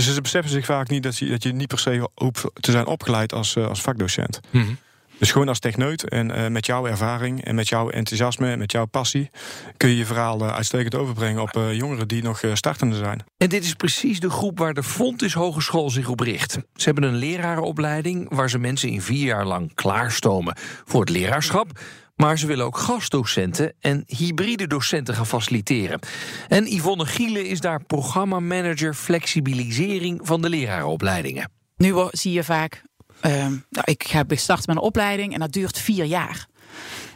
Ze 0.00 0.20
beseffen 0.20 0.50
zich 0.50 0.64
vaak 0.64 0.88
niet 0.88 1.02
dat 1.02 1.18
je, 1.18 1.28
dat 1.28 1.42
je 1.42 1.52
niet 1.52 1.68
per 1.68 1.78
se 1.78 2.08
hoeft 2.14 2.44
te 2.54 2.70
zijn 2.70 2.86
opgeleid 2.86 3.32
als, 3.32 3.56
eh, 3.56 3.66
als 3.66 3.80
vakdocent. 3.80 4.40
Mhm. 4.50 4.72
Dus 5.18 5.32
gewoon 5.32 5.48
als 5.48 5.58
techneut 5.58 6.08
en 6.08 6.30
eh, 6.30 6.50
met 6.50 6.66
jouw 6.66 6.86
ervaring 6.86 7.44
en 7.44 7.54
met 7.54 7.68
jouw 7.68 7.90
enthousiasme 7.90 8.50
en 8.50 8.58
met 8.58 8.72
jouw 8.72 8.86
passie 8.86 9.30
kun 9.76 9.88
je 9.88 9.96
je 9.96 10.06
verhaal 10.06 10.40
eh, 10.40 10.54
uitstekend 10.54 10.94
overbrengen 10.94 11.42
op 11.42 11.56
eh, 11.56 11.74
jongeren 11.74 12.08
die 12.08 12.22
nog 12.22 12.42
eh, 12.42 12.54
startende 12.54 12.96
zijn. 12.96 13.24
En 13.36 13.48
dit 13.48 13.64
is 13.64 13.74
precies 13.74 14.20
de 14.20 14.30
groep 14.30 14.58
waar 14.58 14.74
de 14.74 14.82
Fontis 14.82 15.34
Hogeschool 15.34 15.90
zich 15.90 16.08
op 16.08 16.20
richt. 16.20 16.52
Ze 16.52 16.84
hebben 16.84 17.02
een 17.02 17.16
lerarenopleiding 17.16 18.34
waar 18.34 18.50
ze 18.50 18.58
mensen 18.58 18.88
in 18.88 19.02
vier 19.02 19.24
jaar 19.24 19.46
lang 19.46 19.74
klaarstomen 19.74 20.56
voor 20.84 21.00
het 21.00 21.10
leraarschap. 21.10 21.80
Maar 22.16 22.38
ze 22.38 22.46
willen 22.46 22.64
ook 22.64 22.78
gastdocenten 22.78 23.72
en 23.80 24.02
hybride 24.06 24.66
docenten 24.66 25.14
gaan 25.14 25.26
faciliteren. 25.26 26.00
En 26.48 26.64
Yvonne 26.66 27.06
Gielen 27.06 27.46
is 27.46 27.60
daar 27.60 27.84
programmamanager 27.84 28.94
flexibilisering 28.94 30.20
van 30.22 30.40
de 30.40 30.48
lerarenopleidingen. 30.48 31.50
Nu 31.76 31.94
zie 32.10 32.32
je 32.32 32.44
vaak, 32.44 32.82
nou, 33.20 33.60
ik 33.84 34.04
ga 34.04 34.24
starten 34.28 34.64
met 34.66 34.76
een 34.76 34.82
opleiding 34.82 35.32
en 35.34 35.40
dat 35.40 35.52
duurt 35.52 35.78
vier 35.78 36.04
jaar. 36.04 36.46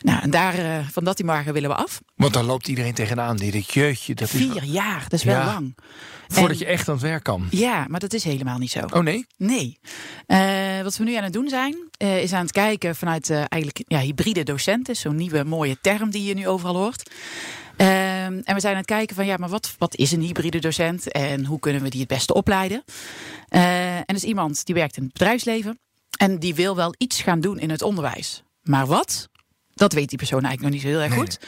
Nou, 0.01 0.23
en 0.23 0.31
daar, 0.31 0.55
eh, 0.55 0.87
van 0.91 1.05
dat 1.05 1.17
die 1.17 1.27
margen 1.27 1.53
willen 1.53 1.69
we 1.71 1.77
af. 1.77 2.01
Want 2.17 2.33
dan 2.33 2.45
loopt 2.45 2.69
iedereen 2.69 2.95
tegenaan. 2.95 3.37
Die 3.37 3.61
jeetje, 3.69 4.15
dat 4.15 4.33
is 4.33 4.41
Vier 4.41 4.65
jaar, 4.65 5.03
dat 5.03 5.13
is 5.13 5.25
wel 5.25 5.35
Ja. 5.39 5.45
lang. 5.45 5.77
voordat 6.29 6.51
En- 6.53 6.59
je 6.59 6.65
echt 6.67 6.89
aan 6.89 6.95
het 6.95 7.03
werk 7.03 7.23
kan. 7.23 7.47
Ja, 7.51 7.85
maar 7.89 8.01
dat 8.01 8.13
is 8.13 8.25
helemaal 8.25 8.59
niet 8.59 8.71
zo. 8.71 8.81
Oh 8.91 9.03
nee? 9.03 9.27
Nee. 9.37 9.79
Eh, 10.27 10.83
wat 10.83 10.97
we 10.97 11.05
nu 11.05 11.15
aan 11.15 11.23
het 11.23 11.33
doen 11.33 11.49
zijn, 11.49 11.77
eh, 11.97 12.23
is 12.23 12.33
aan 12.33 12.43
het 12.43 12.53
kijken 12.53 12.97
vanuit 12.97 13.31
eigenlijk 13.31 13.83
ja, 13.87 13.99
hybride 13.99 14.43
docenten. 14.43 14.97
Zo'n 14.97 15.17
nieuwe 15.17 15.45
mooie 15.45 15.77
term 15.81 16.11
die 16.11 16.25
je 16.25 16.35
nu 16.35 16.49
overal 16.49 16.77
hoort. 16.77 17.11
Ehm, 17.77 18.41
en 18.45 18.55
we 18.55 18.61
zijn 18.61 18.73
aan 18.73 18.79
het 18.81 18.87
kijken 18.87 19.17
van 19.17 19.27
ja, 19.27 19.37
maar 19.37 19.49
wat, 19.49 19.75
wat 19.79 19.97
is 19.97 20.13
een 20.13 20.21
hybride 20.21 20.59
docent 20.59 21.11
en 21.13 21.45
hoe 21.45 21.59
kunnen 21.59 21.83
we 21.83 21.89
die 21.91 22.01
het 22.01 22.09
beste 22.09 22.35
opleiden? 22.35 22.85
En 23.49 24.03
dat 24.07 24.17
is 24.17 24.25
iemand 24.25 24.65
die 24.67 24.75
werkt 24.75 24.97
in 24.97 25.03
het 25.03 25.13
bedrijfsleven 25.13 25.79
en 26.19 26.39
die 26.39 26.55
wil 26.55 26.77
wel 26.77 26.95
iets 26.99 27.23
gaan 27.23 27.41
doen 27.41 27.59
in 27.59 27.71
het 27.71 27.83
onderwijs. 27.83 28.43
Maar 28.63 28.87
wat? 28.87 29.29
Dat 29.75 29.93
weet 29.93 30.09
die 30.09 30.19
persoon 30.19 30.45
eigenlijk 30.45 30.63
nog 30.63 30.83
niet 30.83 30.93
zo 30.93 30.99
heel 30.99 31.11
erg 31.11 31.19
goed. 31.21 31.39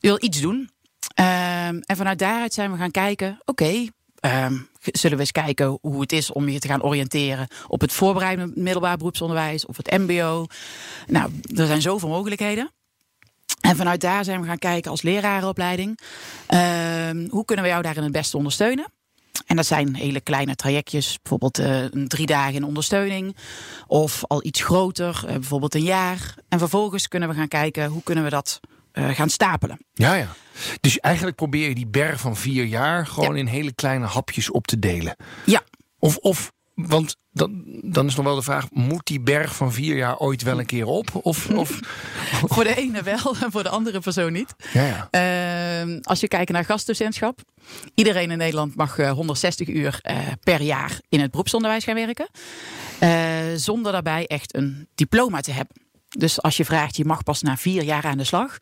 Die 0.00 0.10
wil 0.10 0.18
iets 0.22 0.40
doen. 0.40 0.70
Ehm, 1.14 1.80
en 1.80 1.96
vanuit 1.96 2.18
daaruit 2.18 2.54
zijn 2.54 2.72
we 2.72 2.78
gaan 2.78 2.90
kijken, 2.90 3.40
oké, 3.44 3.86
ehm, 4.20 4.58
zullen 4.80 5.16
we 5.16 5.22
eens 5.22 5.32
kijken 5.32 5.78
hoe 5.80 6.00
het 6.00 6.12
is 6.12 6.32
om 6.32 6.48
je 6.48 6.58
te 6.58 6.68
gaan 6.68 6.82
oriënteren 6.82 7.48
op 7.68 7.80
het 7.80 7.92
voorbereidend 7.92 8.56
middelbaar 8.56 8.96
beroepsonderwijs 8.96 9.66
of 9.66 9.76
het 9.76 9.90
MBO. 9.90 10.46
Nou, 11.06 11.30
er 11.56 11.66
zijn 11.66 11.82
zoveel 11.82 12.08
mogelijkheden. 12.08 12.70
En 13.60 13.76
vanuit 13.76 14.00
daar 14.00 14.24
zijn 14.24 14.40
we 14.40 14.46
gaan 14.46 14.58
kijken 14.58 14.90
als 14.90 15.02
lerarenopleiding. 15.02 15.98
ehm, 16.46 17.28
hoe 17.28 17.44
kunnen 17.44 17.64
we 17.64 17.70
jou 17.70 17.82
daarin 17.82 18.02
het 18.02 18.12
beste 18.12 18.36
ondersteunen? 18.36 18.92
En 19.50 19.56
dat 19.56 19.66
zijn 19.66 19.94
hele 19.94 20.20
kleine 20.20 20.54
trajectjes, 20.54 21.18
bijvoorbeeld 21.22 21.58
eh, 21.58 21.82
een 21.82 22.08
drie 22.08 22.26
dagen 22.26 22.54
in 22.54 22.64
ondersteuning. 22.64 23.36
Of 23.86 24.24
al 24.26 24.44
iets 24.44 24.62
groter, 24.62 25.22
eh, 25.26 25.32
bijvoorbeeld 25.32 25.74
een 25.74 25.82
jaar. 25.82 26.34
En 26.48 26.58
vervolgens 26.58 27.08
kunnen 27.08 27.28
we 27.28 27.34
gaan 27.34 27.48
kijken 27.48 27.86
hoe 27.86 28.02
kunnen 28.02 28.24
we 28.24 28.30
dat 28.30 28.60
eh, 28.92 29.08
gaan 29.08 29.28
stapelen. 29.28 29.78
Ja, 29.92 30.14
ja. 30.14 30.28
Dus 30.80 30.98
eigenlijk 30.98 31.36
probeer 31.36 31.68
je 31.68 31.74
die 31.74 31.86
berg 31.86 32.20
van 32.20 32.36
vier 32.36 32.64
jaar 32.64 33.06
gewoon 33.06 33.36
in 33.36 33.46
hele 33.46 33.72
kleine 33.72 34.06
hapjes 34.06 34.50
op 34.50 34.66
te 34.66 34.78
delen. 34.78 35.16
Ja, 35.44 35.62
Of, 35.98 36.16
of 36.16 36.52
want 36.86 37.16
dan, 37.32 37.64
dan 37.82 38.06
is 38.06 38.14
nog 38.14 38.24
wel 38.24 38.34
de 38.34 38.42
vraag: 38.42 38.70
moet 38.70 39.06
die 39.06 39.20
berg 39.20 39.54
van 39.56 39.72
vier 39.72 39.96
jaar 39.96 40.18
ooit 40.18 40.42
wel 40.42 40.58
een 40.58 40.66
keer 40.66 40.86
op? 40.86 41.08
Of, 41.12 41.50
of 41.50 41.80
voor 42.52 42.64
de 42.64 42.76
ene 42.76 43.02
wel 43.02 43.36
en 43.42 43.50
voor 43.50 43.62
de 43.62 43.68
andere 43.68 44.00
persoon 44.00 44.32
niet. 44.32 44.54
ja, 44.72 44.86
ja. 44.86 45.08
Ehm, 45.10 45.98
als 46.02 46.20
je 46.20 46.28
kijkt 46.28 46.50
naar 46.50 46.64
gastdocentschap. 46.64 47.40
Iedereen 47.94 48.30
in 48.30 48.38
Nederland 48.38 48.74
mag 48.74 48.98
eh, 48.98 49.10
160 49.10 49.68
uur 49.68 49.98
eh, 50.02 50.18
per 50.42 50.62
jaar 50.62 51.00
in 51.08 51.20
het 51.20 51.30
beroepsonderwijs 51.30 51.84
gaan 51.84 51.94
werken. 51.94 52.28
Eh, 52.98 53.10
zonder 53.56 53.92
daarbij 53.92 54.26
echt 54.26 54.54
een 54.54 54.88
diploma 54.94 55.40
te 55.40 55.52
hebben. 55.52 55.76
Dus 56.18 56.42
als 56.42 56.56
je 56.56 56.64
vraagt, 56.64 56.96
je 56.96 57.04
mag 57.04 57.22
pas 57.22 57.42
na 57.42 57.56
vier 57.56 57.82
jaar 57.82 58.04
aan 58.04 58.18
de 58.18 58.24
slag. 58.24 58.58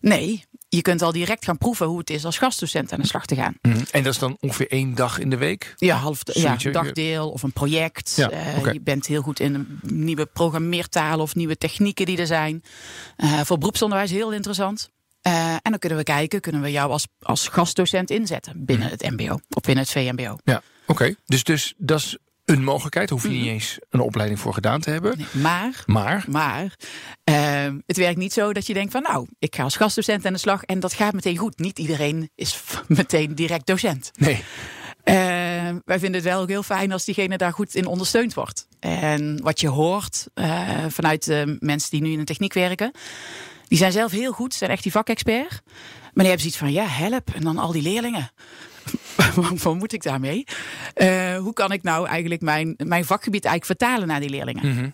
Nee, 0.00 0.44
je 0.68 0.82
kunt 0.82 1.02
al 1.02 1.12
direct 1.12 1.44
gaan 1.44 1.58
proeven 1.58 1.86
hoe 1.86 1.98
het 1.98 2.10
is 2.10 2.24
als 2.24 2.38
gastdocent 2.38 2.92
aan 2.92 3.00
de 3.00 3.06
slag 3.06 3.26
te 3.26 3.34
gaan. 3.34 3.54
Mhm. 3.62 3.82
En 3.90 4.02
dat 4.02 4.12
is 4.12 4.18
dan 4.18 4.36
ongeveer 4.40 4.70
één 4.70 4.94
dag 4.94 5.18
in 5.18 5.30
de 5.30 5.36
week? 5.36 5.74
Ja, 5.76 5.96
half 5.96 6.20
ja, 6.24 6.56
dagdeel 6.56 7.30
of 7.30 7.42
een 7.42 7.52
project. 7.52 8.12
Ja, 8.16 8.30
Eh. 8.30 8.72
Je 8.72 8.80
bent 8.80 9.06
heel 9.06 9.22
goed 9.22 9.40
in 9.40 9.80
nieuwe 9.82 10.26
programmeertalen 10.26 11.20
of 11.20 11.34
nieuwe 11.34 11.58
technieken 11.58 12.06
die 12.06 12.18
er 12.18 12.26
zijn. 12.26 12.62
Eh, 13.16 13.40
voor 13.40 13.58
beroepsonderwijs 13.58 14.10
heel 14.10 14.32
interessant. 14.32 14.90
Eh, 15.22 15.52
en 15.52 15.60
dan 15.62 15.78
kunnen 15.78 15.98
we 15.98 16.04
kijken, 16.04 16.40
kunnen 16.40 16.62
we 16.62 16.70
jou 16.70 16.90
als, 16.90 17.06
als 17.20 17.48
gastdocent 17.48 18.10
inzetten 18.10 18.64
binnen 18.64 18.88
het 18.88 19.10
MBO 19.10 19.38
of 19.50 19.62
binnen 19.62 19.84
het 19.84 19.92
VMBO. 19.92 20.36
Ja, 20.44 20.62
oké. 20.86 21.14
Dus, 21.26 21.44
dus 21.44 21.74
dat 21.76 21.98
is 21.98 22.18
een 22.44 22.64
mogelijkheid. 22.64 23.10
Hoef 23.10 23.22
je 23.22 23.28
Mhm. 23.28 23.36
niet 23.38 23.46
eens 23.46 23.78
een 23.90 24.00
opleiding 24.00 24.40
voor 24.40 24.54
gedaan 24.54 24.80
te 24.80 24.90
hebben. 24.90 25.18
Nee, 25.18 25.42
maar 25.42 25.82
Maar, 25.86 26.24
Maar 26.28 26.76
ehm, 27.24 27.78
het 27.86 27.96
werkt 27.96 28.18
niet 28.18 28.32
zo 28.32 28.52
dat 28.52 28.66
je 28.66 28.74
denkt 28.74 28.92
van 28.92 29.02
nou, 29.02 29.26
ik 29.38 29.54
ga 29.56 29.62
als 29.62 29.76
gastdocent 29.76 30.26
aan 30.26 30.32
de 30.32 30.38
slag 30.38 30.62
en 30.62 30.80
dat 30.80 30.92
gaat 30.92 31.12
meteen 31.12 31.36
goed. 31.36 31.58
Niet 31.58 31.78
iedereen 31.78 32.30
is 32.34 32.60
meteen 32.88 33.34
direct 33.34 33.66
docent. 33.66 34.10
nee. 34.18 34.44
Ehm, 35.02 35.78
wij 35.84 35.98
vinden 35.98 36.20
het 36.20 36.30
wel 36.30 36.40
ook 36.40 36.48
heel 36.48 36.62
fijn 36.62 36.92
als 36.92 37.04
diegene 37.04 37.36
daar 37.36 37.52
goed 37.52 37.74
in 37.74 37.86
ondersteund 37.86 38.34
wordt. 38.34 38.66
En 38.80 39.42
wat 39.42 39.60
je 39.60 39.68
hoort 39.68 40.26
eh, 40.34 40.84
vanuit 40.88 41.24
de 41.24 41.56
mensen 41.60 41.90
die 41.90 42.00
nu 42.02 42.10
in 42.12 42.18
de 42.18 42.24
techniek 42.24 42.52
werken, 42.52 42.90
die 43.68 43.78
zijn 43.78 43.92
zelf 43.92 44.10
heel 44.12 44.32
goed, 44.32 44.54
zijn 44.54 44.70
echt 44.70 44.82
die 44.82 44.92
vakexpert. 44.92 45.60
Maar 46.02 46.24
die 46.24 46.32
hebben 46.32 46.40
zoiets 46.40 46.56
van 46.58 46.72
ja, 46.72 46.84
help. 46.86 47.30
En 47.34 47.42
dan 47.44 47.58
al 47.58 47.72
die 47.72 47.82
leerlingen. 47.82 48.30
Wat 49.62 49.74
moet 49.74 49.92
ik 49.92 50.02
daarmee? 50.02 50.44
Eh, 50.94 51.36
hoe 51.36 51.52
kan 51.52 51.72
ik 51.72 51.82
nou 51.82 52.06
eigenlijk 52.06 52.40
mijn, 52.40 52.74
mijn 52.76 53.04
vakgebied 53.04 53.44
eigenlijk 53.44 53.80
vertalen 53.80 54.08
naar 54.08 54.20
die 54.20 54.30
leerlingen? 54.30 54.68
Mhm. 54.68 54.90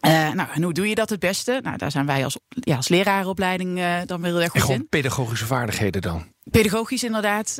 Eh, 0.00 0.32
nou, 0.32 0.48
en 0.52 0.62
hoe 0.62 0.72
doe 0.72 0.88
je 0.88 0.94
dat 0.94 1.10
het 1.10 1.20
beste? 1.20 1.60
Nou, 1.62 1.76
daar 1.76 1.90
zijn 1.90 2.06
wij 2.06 2.24
als, 2.24 2.38
ja, 2.48 2.76
als 2.76 2.88
lerarenopleiding 2.88 3.78
eh, 3.78 3.96
dan 4.06 4.20
wel 4.20 4.30
heel 4.30 4.40
erg 4.40 4.44
En 4.54 4.60
goed 4.60 4.60
gewoon 4.60 4.80
in. 4.80 4.88
pedagogische 4.88 5.46
vaardigheden 5.46 6.02
dan. 6.02 6.32
Pedagogisch 6.50 7.04
inderdaad, 7.04 7.56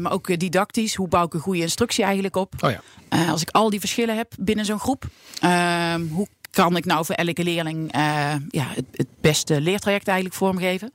maar 0.00 0.12
ook 0.12 0.38
didactisch. 0.38 0.94
Hoe 0.94 1.08
bouw 1.08 1.24
ik 1.24 1.34
een 1.34 1.40
goede 1.40 1.60
instructie 1.60 2.04
eigenlijk 2.04 2.36
op? 2.36 2.54
Oh 2.60 2.70
ja. 2.70 2.80
Als 3.30 3.42
ik 3.42 3.50
al 3.50 3.70
die 3.70 3.80
verschillen 3.80 4.16
heb 4.16 4.32
binnen 4.38 4.64
zo'n 4.64 4.78
groep, 4.78 5.04
ehm, 5.40 6.06
hoe 6.06 6.28
kan 6.50 6.76
ik 6.76 6.84
nou 6.84 7.04
voor 7.04 7.14
elke 7.14 7.42
leerling 7.44 7.92
ja, 8.48 8.66
het, 8.68 8.84
het 8.92 9.08
beste 9.20 9.60
leertraject 9.60 10.06
eigenlijk 10.08 10.36
vormgeven? 10.38 10.92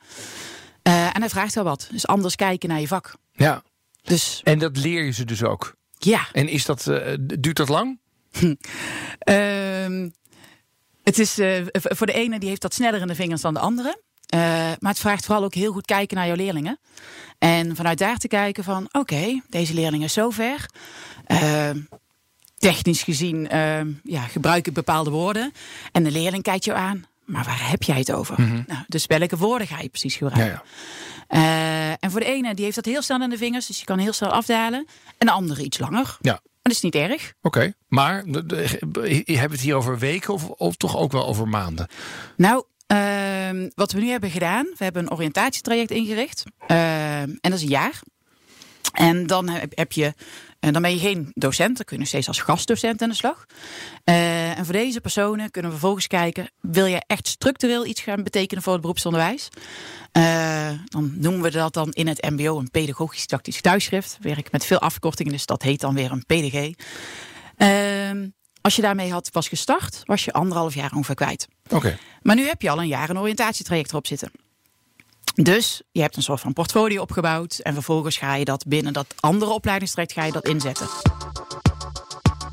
En 0.84 1.22
dat 1.22 1.30
vraagt 1.30 1.56
wel 1.56 1.64
wat. 1.64 1.88
Dus 1.92 2.08
anders 2.08 2.36
kijken 2.36 2.70
naar 2.70 2.80
je 2.80 2.88
vak. 2.88 3.14
Ja. 3.32 3.64
Dus 4.04 4.42
En 4.44 4.60
dat 4.60 4.78
leer 4.78 5.04
je 5.04 5.12
ze 5.12 5.26
dus 5.26 5.44
ook. 5.44 5.76
ja, 5.98 6.28
En 6.32 6.48
is 6.48 6.66
dat, 6.66 6.88
eh, 6.88 7.14
duurt 7.40 7.58
dat 7.58 7.70
lang? 7.70 8.00
Ehm, 9.20 10.10
het 11.04 11.20
is 11.20 11.40
eh, 11.40 11.62
voor 11.72 12.06
de 12.08 12.14
ene 12.14 12.40
die 12.40 12.50
heeft 12.50 12.62
dat 12.62 12.74
sneller 12.74 13.02
in 13.02 13.08
de 13.08 13.16
vingers 13.16 13.42
dan 13.42 13.54
de 13.54 13.60
andere. 13.60 14.02
Eh, 14.28 14.40
maar 14.80 14.92
het 14.92 15.00
vraagt 15.00 15.26
vooral 15.26 15.44
ook 15.44 15.54
heel 15.54 15.72
goed 15.72 15.86
kijken 15.86 16.18
naar 16.18 16.28
jouw 16.28 16.36
leerlingen. 16.36 16.80
En 17.40 17.76
vanuit 17.76 17.98
daar 17.98 18.18
te 18.18 18.28
kijken 18.28 18.64
van 18.64 18.90
oké, 18.92 19.42
deze 19.50 19.74
leerling 19.74 20.04
is 20.04 20.14
zo 20.14 20.30
ver. 20.30 20.66
Ehm, 21.26 21.80
technisch 22.58 23.04
gezien 23.04 23.50
ehm, 23.50 23.92
ja, 24.04 24.22
gebruik 24.22 24.68
ik 24.68 24.74
bepaalde 24.74 25.10
woorden. 25.10 25.52
En 25.92 26.04
de 26.04 26.12
leerling 26.12 26.44
kijkt 26.44 26.66
je 26.66 26.74
aan. 26.74 27.06
Maar 27.24 27.44
waar 27.44 27.70
heb 27.70 27.84
jij 27.84 27.98
het 27.98 28.12
over? 28.12 28.40
nou, 28.68 28.84
dus 28.88 29.06
welke 29.06 29.38
woorden 29.38 29.68
ga 29.68 29.80
je 29.80 29.90
precies 29.90 30.18
Ja, 30.18 30.28
gebruiken? 30.28 30.62
ja. 30.66 30.72
Eh, 31.34 31.90
en 31.90 32.12
voor 32.12 32.20
de 32.20 32.26
ene 32.26 32.54
die 32.54 32.64
heeft 32.64 32.76
dat 32.76 32.86
heel 32.86 33.02
snel 33.02 33.22
in 33.22 33.30
de 33.30 33.38
vingers. 33.38 33.66
Dus 33.66 33.80
je 33.80 33.86
kan 33.86 34.00
heel 34.00 34.14
snel 34.14 34.30
afdalen. 34.32 34.88
En 35.18 35.28
de 35.28 35.34
andere 35.34 35.64
iets 35.64 35.80
langer. 35.80 36.18
Ja. 36.22 36.32
Maar 36.32 36.42
dat 36.62 36.72
is 36.72 36.82
niet 36.82 36.96
erg. 36.96 37.34
Oké. 37.42 37.74
Maar 37.88 38.24
de, 38.26 38.46
de- 38.46 39.22
je 39.26 39.38
hebt 39.38 39.52
het 39.52 39.62
hier 39.62 39.76
over 39.76 40.00
weken 40.00 40.34
of, 40.34 40.48
of 40.50 40.76
toch 40.76 40.98
ook 40.98 41.12
wel 41.12 41.26
over 41.28 41.48
maanden? 41.48 41.88
Nou, 42.38 42.64
ehm, 42.88 43.70
wat 43.76 43.92
we 43.92 44.00
nu 44.00 44.10
hebben 44.10 44.30
gedaan, 44.30 44.66
we 44.78 44.84
hebben 44.84 45.02
een 45.04 45.12
oriëntatietraject 45.12 45.92
ingericht. 45.92 46.44
Ehm, 46.68 46.78
en 47.30 47.38
dat 47.42 47.54
is 47.54 47.62
een 47.62 47.68
jaar. 47.68 48.02
En 48.94 49.28
dan 49.28 49.50
heb 49.70 49.92
je, 49.92 50.14
en 50.64 50.74
dan 50.74 50.82
ben 50.82 50.92
je 50.92 51.00
geen 51.00 51.32
docent, 51.34 51.76
dan 51.76 51.86
kun 51.86 51.96
je 51.96 52.02
nog 52.02 52.08
steeds 52.08 52.28
als 52.28 52.42
gastdocent 52.42 53.02
aan 53.02 53.10
de 53.10 53.16
slag. 53.16 53.46
Eh, 54.04 54.58
en 54.58 54.66
voor 54.66 54.74
deze 54.74 55.02
personen 55.02 55.52
kunnen 55.52 55.72
we 55.72 55.78
vervolgens 55.78 56.08
kijken, 56.08 56.52
wil 56.62 56.86
je 56.86 57.04
echt 57.08 57.28
structureel 57.28 57.86
iets 57.86 58.02
gaan 58.02 58.24
betekenen 58.24 58.64
voor 58.64 58.74
het 58.74 58.82
beroepsonderwijs? 58.82 59.50
Eh, 60.12 60.70
dan 60.86 61.14
noemen 61.16 61.42
we 61.42 61.52
dat 61.52 61.74
dan 61.74 61.92
in 61.92 62.08
het 62.08 62.30
MBO 62.30 62.60
een 62.60 62.72
pedagogisch 62.72 63.26
tactisch 63.26 63.62
thuisschrift. 63.62 64.18
We 64.22 64.30
werken 64.30 64.50
met 64.52 64.66
veel 64.66 64.80
afkortingen, 64.80 65.32
dus 65.32 65.46
dat 65.46 65.62
heet 65.62 65.80
dan 65.80 65.94
weer 65.94 66.12
een 66.12 66.26
PDG. 66.26 66.72
Ehm, 67.58 68.28
als 68.62 68.76
je 68.76 68.82
daarmee 68.82 69.12
had, 69.12 69.30
was 69.32 69.48
gestart, 69.48 70.02
was 70.04 70.26
je 70.26 70.34
anderhalf 70.34 70.74
jaar 70.74 70.92
ongeveer 70.94 71.16
kwijt. 71.16 71.48
Oké. 71.70 71.98
Maar 72.22 72.36
nu 72.36 72.48
heb 72.48 72.62
je 72.62 72.70
al 72.70 72.80
een 72.80 72.88
jaar 72.88 73.10
een 73.10 73.20
oriëntatietraject 73.20 73.90
erop 73.90 74.08
zitten. 74.08 74.32
Dus 75.34 75.82
je 75.92 76.02
hebt 76.02 76.16
een 76.16 76.24
soort 76.24 76.40
van 76.40 76.54
portfolio 76.54 77.02
opgebouwd. 77.02 77.60
En 77.60 77.74
vervolgens 77.74 78.18
ga 78.18 78.36
je 78.36 78.46
dat 78.46 78.66
binnen 78.68 78.94
dat 78.94 79.16
andere 79.20 79.52
opleidingstraject 79.52 80.14
ga 80.14 80.24
je 80.24 80.32
dat 80.32 80.48
inzetten. 80.48 80.88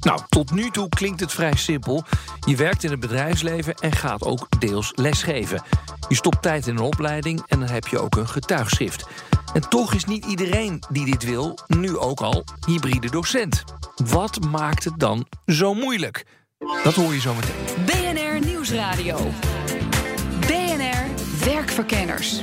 Nou, 0.01 0.21
tot 0.29 0.51
nu 0.51 0.71
toe 0.71 0.89
klinkt 0.89 1.21
het 1.21 1.33
vrij 1.33 1.57
simpel. 1.57 2.05
Je 2.47 2.57
werkt 2.57 2.85
in 2.85 2.91
het 2.91 3.01
bedrijfsleven 3.01 3.75
en 3.75 3.93
gaat 3.93 4.25
ook 4.25 4.61
deels 4.61 4.93
lesgeven. 4.95 5.63
Je 6.09 6.15
stopt 6.15 6.43
tijd 6.43 6.67
in 6.67 6.77
een 6.77 6.83
opleiding 6.83 7.43
en 7.47 7.59
dan 7.59 7.69
heb 7.69 7.87
je 7.87 7.99
ook 7.99 8.17
een 8.17 8.29
getuigschrift. 8.29 9.07
En 9.55 9.69
toch 9.69 9.95
is 9.95 10.05
niet 10.05 10.25
iedereen 10.25 10.83
die 10.91 11.05
dit 11.05 11.25
wil 11.25 11.59
nu 11.67 11.97
ook 11.97 12.21
al 12.21 12.45
hybride 12.67 13.11
docent. 13.11 13.65
Wat 14.05 14.41
maakt 14.51 14.85
het 14.85 14.99
dan 14.99 15.27
zo 15.47 15.75
moeilijk? 15.75 16.25
Dat 16.85 16.95
hoor 16.95 17.15
je 17.15 17.21
zo 17.21 17.35
meteen. 17.35 17.85
BNR 17.85 18.47
Nieuwsradio. 18.47 19.19
BNR 20.41 21.05
Werkverkenners. 21.45 22.41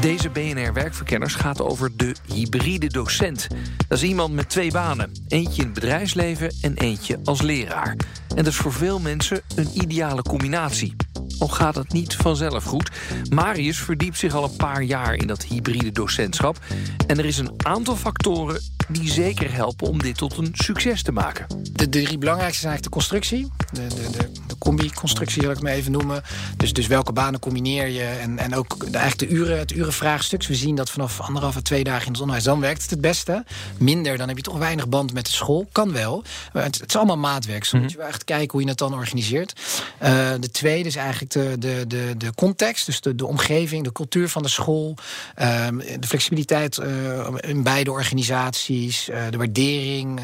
Deze 0.00 0.30
BNR 0.30 0.72
Werkverkenners 0.72 1.34
gaat 1.34 1.62
over 1.62 1.96
de 1.96 2.14
hybride 2.32 2.86
docent. 2.86 3.46
Dat 3.88 3.98
is 3.98 4.04
iemand 4.04 4.34
met 4.34 4.48
twee 4.48 4.70
banen. 4.70 5.12
Eentje 5.28 5.60
in 5.60 5.64
het 5.64 5.74
bedrijfsleven 5.74 6.52
en 6.62 6.76
eentje 6.76 7.18
als 7.24 7.42
leraar. 7.42 7.96
En 8.28 8.36
dat 8.36 8.46
is 8.46 8.56
voor 8.56 8.72
veel 8.72 8.98
mensen 8.98 9.40
een 9.56 9.68
ideale 9.72 10.22
combinatie. 10.22 10.96
Al 11.38 11.48
gaat 11.48 11.74
het 11.74 11.92
niet 11.92 12.16
vanzelf 12.16 12.64
goed. 12.64 12.90
Marius 13.30 13.78
verdiept 13.78 14.18
zich 14.18 14.34
al 14.34 14.44
een 14.44 14.56
paar 14.56 14.82
jaar 14.82 15.14
in 15.14 15.26
dat 15.26 15.42
hybride 15.42 15.92
docentschap. 15.92 16.58
En 17.06 17.18
er 17.18 17.24
is 17.24 17.38
een 17.38 17.52
aantal 17.56 17.96
factoren 17.96 18.60
die 18.88 19.10
zeker 19.10 19.52
helpen 19.54 19.88
om 19.88 20.02
dit 20.02 20.16
tot 20.16 20.36
een 20.36 20.52
succes 20.52 21.02
te 21.02 21.12
maken. 21.12 21.46
De, 21.48 21.88
de 21.88 22.02
drie 22.02 22.18
belangrijkste 22.18 22.60
zijn 22.60 22.72
eigenlijk 22.72 22.82
de 22.82 22.88
constructie. 22.88 23.52
De, 23.72 23.86
de, 23.86 24.18
de, 24.18 24.30
de 24.46 24.58
combi-constructie 24.58 25.42
zal 25.42 25.50
ik 25.50 25.60
maar 25.60 25.72
even 25.72 25.92
noemen. 25.92 26.22
Dus, 26.56 26.72
dus 26.72 26.86
welke 26.86 27.12
banen 27.12 27.40
combineer 27.40 27.88
je? 27.88 28.02
En, 28.02 28.38
en 28.38 28.54
ook 28.54 28.78
de, 28.78 28.98
eigenlijk 28.98 29.30
de 29.30 29.36
uren, 29.36 29.58
het 29.58 29.72
urenvraagstuk. 29.72 30.46
We 30.46 30.54
zien 30.54 30.74
dat 30.74 30.90
vanaf 30.90 31.20
anderhalf 31.20 31.56
à 31.56 31.60
twee 31.60 31.84
dagen 31.84 32.06
in 32.06 32.12
het 32.12 32.20
onderwijs... 32.20 32.44
dan 32.44 32.60
werkt 32.60 32.82
het 32.82 32.90
het 32.90 33.00
beste. 33.00 33.44
Minder, 33.78 34.16
dan 34.16 34.28
heb 34.28 34.36
je 34.36 34.42
toch 34.42 34.58
weinig 34.58 34.88
band 34.88 35.12
met 35.12 35.26
de 35.26 35.32
school. 35.32 35.68
Kan 35.72 35.92
wel. 35.92 36.24
Maar 36.52 36.62
het, 36.62 36.78
het 36.80 36.88
is 36.88 36.96
allemaal 36.96 37.18
maatwerk. 37.18 37.60
Dus 37.60 37.70
dan 37.70 37.80
moet 37.80 37.90
je 37.90 37.98
wel 37.98 38.06
echt 38.06 38.24
kijken 38.24 38.50
hoe 38.50 38.62
je 38.62 38.68
het 38.68 38.78
dan 38.78 38.94
organiseert. 38.94 39.52
Uh, 40.02 40.08
de 40.40 40.50
tweede 40.50 40.88
is 40.88 40.96
eigenlijk 40.96 41.27
de, 41.32 41.56
de, 41.58 41.84
de, 41.86 42.14
de 42.16 42.34
context. 42.34 42.86
Dus 42.86 43.00
de, 43.00 43.14
de 43.14 43.26
omgeving, 43.26 43.84
de 43.84 43.92
cultuur 43.92 44.28
van 44.28 44.42
de 44.42 44.48
school. 44.48 44.96
Um, 45.66 45.78
de 45.78 46.06
flexibiliteit 46.06 46.76
uh, 46.76 47.28
in 47.40 47.62
beide 47.62 47.90
organisaties. 47.90 49.08
Uh, 49.08 49.22
de 49.30 49.36
waardering 49.36 50.20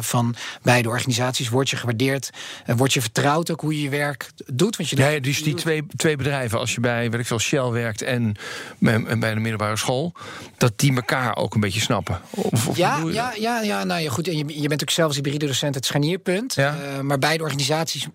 van 0.00 0.34
beide 0.62 0.88
organisaties. 0.88 1.48
Word 1.48 1.70
je 1.70 1.76
gewaardeerd? 1.76 2.30
word 2.76 2.92
je 2.92 3.00
vertrouwd 3.00 3.50
ook 3.50 3.60
hoe 3.60 3.76
je 3.76 3.82
je 3.82 3.88
werk 3.88 4.30
doet? 4.46 4.76
Want 4.76 4.88
je 4.88 4.96
ja, 4.96 5.08
ja, 5.08 5.20
dus 5.20 5.42
die 5.42 5.54
twee, 5.54 5.86
twee 5.96 6.16
bedrijven, 6.16 6.58
als 6.58 6.74
je 6.74 6.80
bij 6.80 7.10
weet 7.10 7.20
ik 7.20 7.26
veel, 7.26 7.38
Shell 7.38 7.68
werkt 7.68 8.02
en, 8.02 8.36
en 8.80 9.20
bij 9.20 9.34
de 9.34 9.40
middelbare 9.40 9.76
school, 9.76 10.12
dat 10.56 10.72
die 10.76 10.94
elkaar 10.94 11.36
ook 11.36 11.54
een 11.54 11.60
beetje 11.60 11.80
snappen. 11.80 12.20
Of, 12.30 12.68
of 12.68 12.76
ja, 12.76 13.02
ja, 13.12 13.32
ja, 13.38 13.60
ja, 13.60 13.84
nou 13.84 14.00
ja, 14.00 14.10
goed. 14.10 14.28
En 14.28 14.36
je, 14.36 14.60
je 14.60 14.68
bent 14.68 14.82
ook 14.82 14.90
zelf 14.90 15.06
als 15.06 15.16
hybride 15.16 15.46
docent 15.46 15.74
het 15.74 15.86
scharnierpunt. 15.86 16.54
Ja. 16.54 16.76
Maar 17.02 17.18
beide 17.18 17.42
organisaties, 17.42 18.08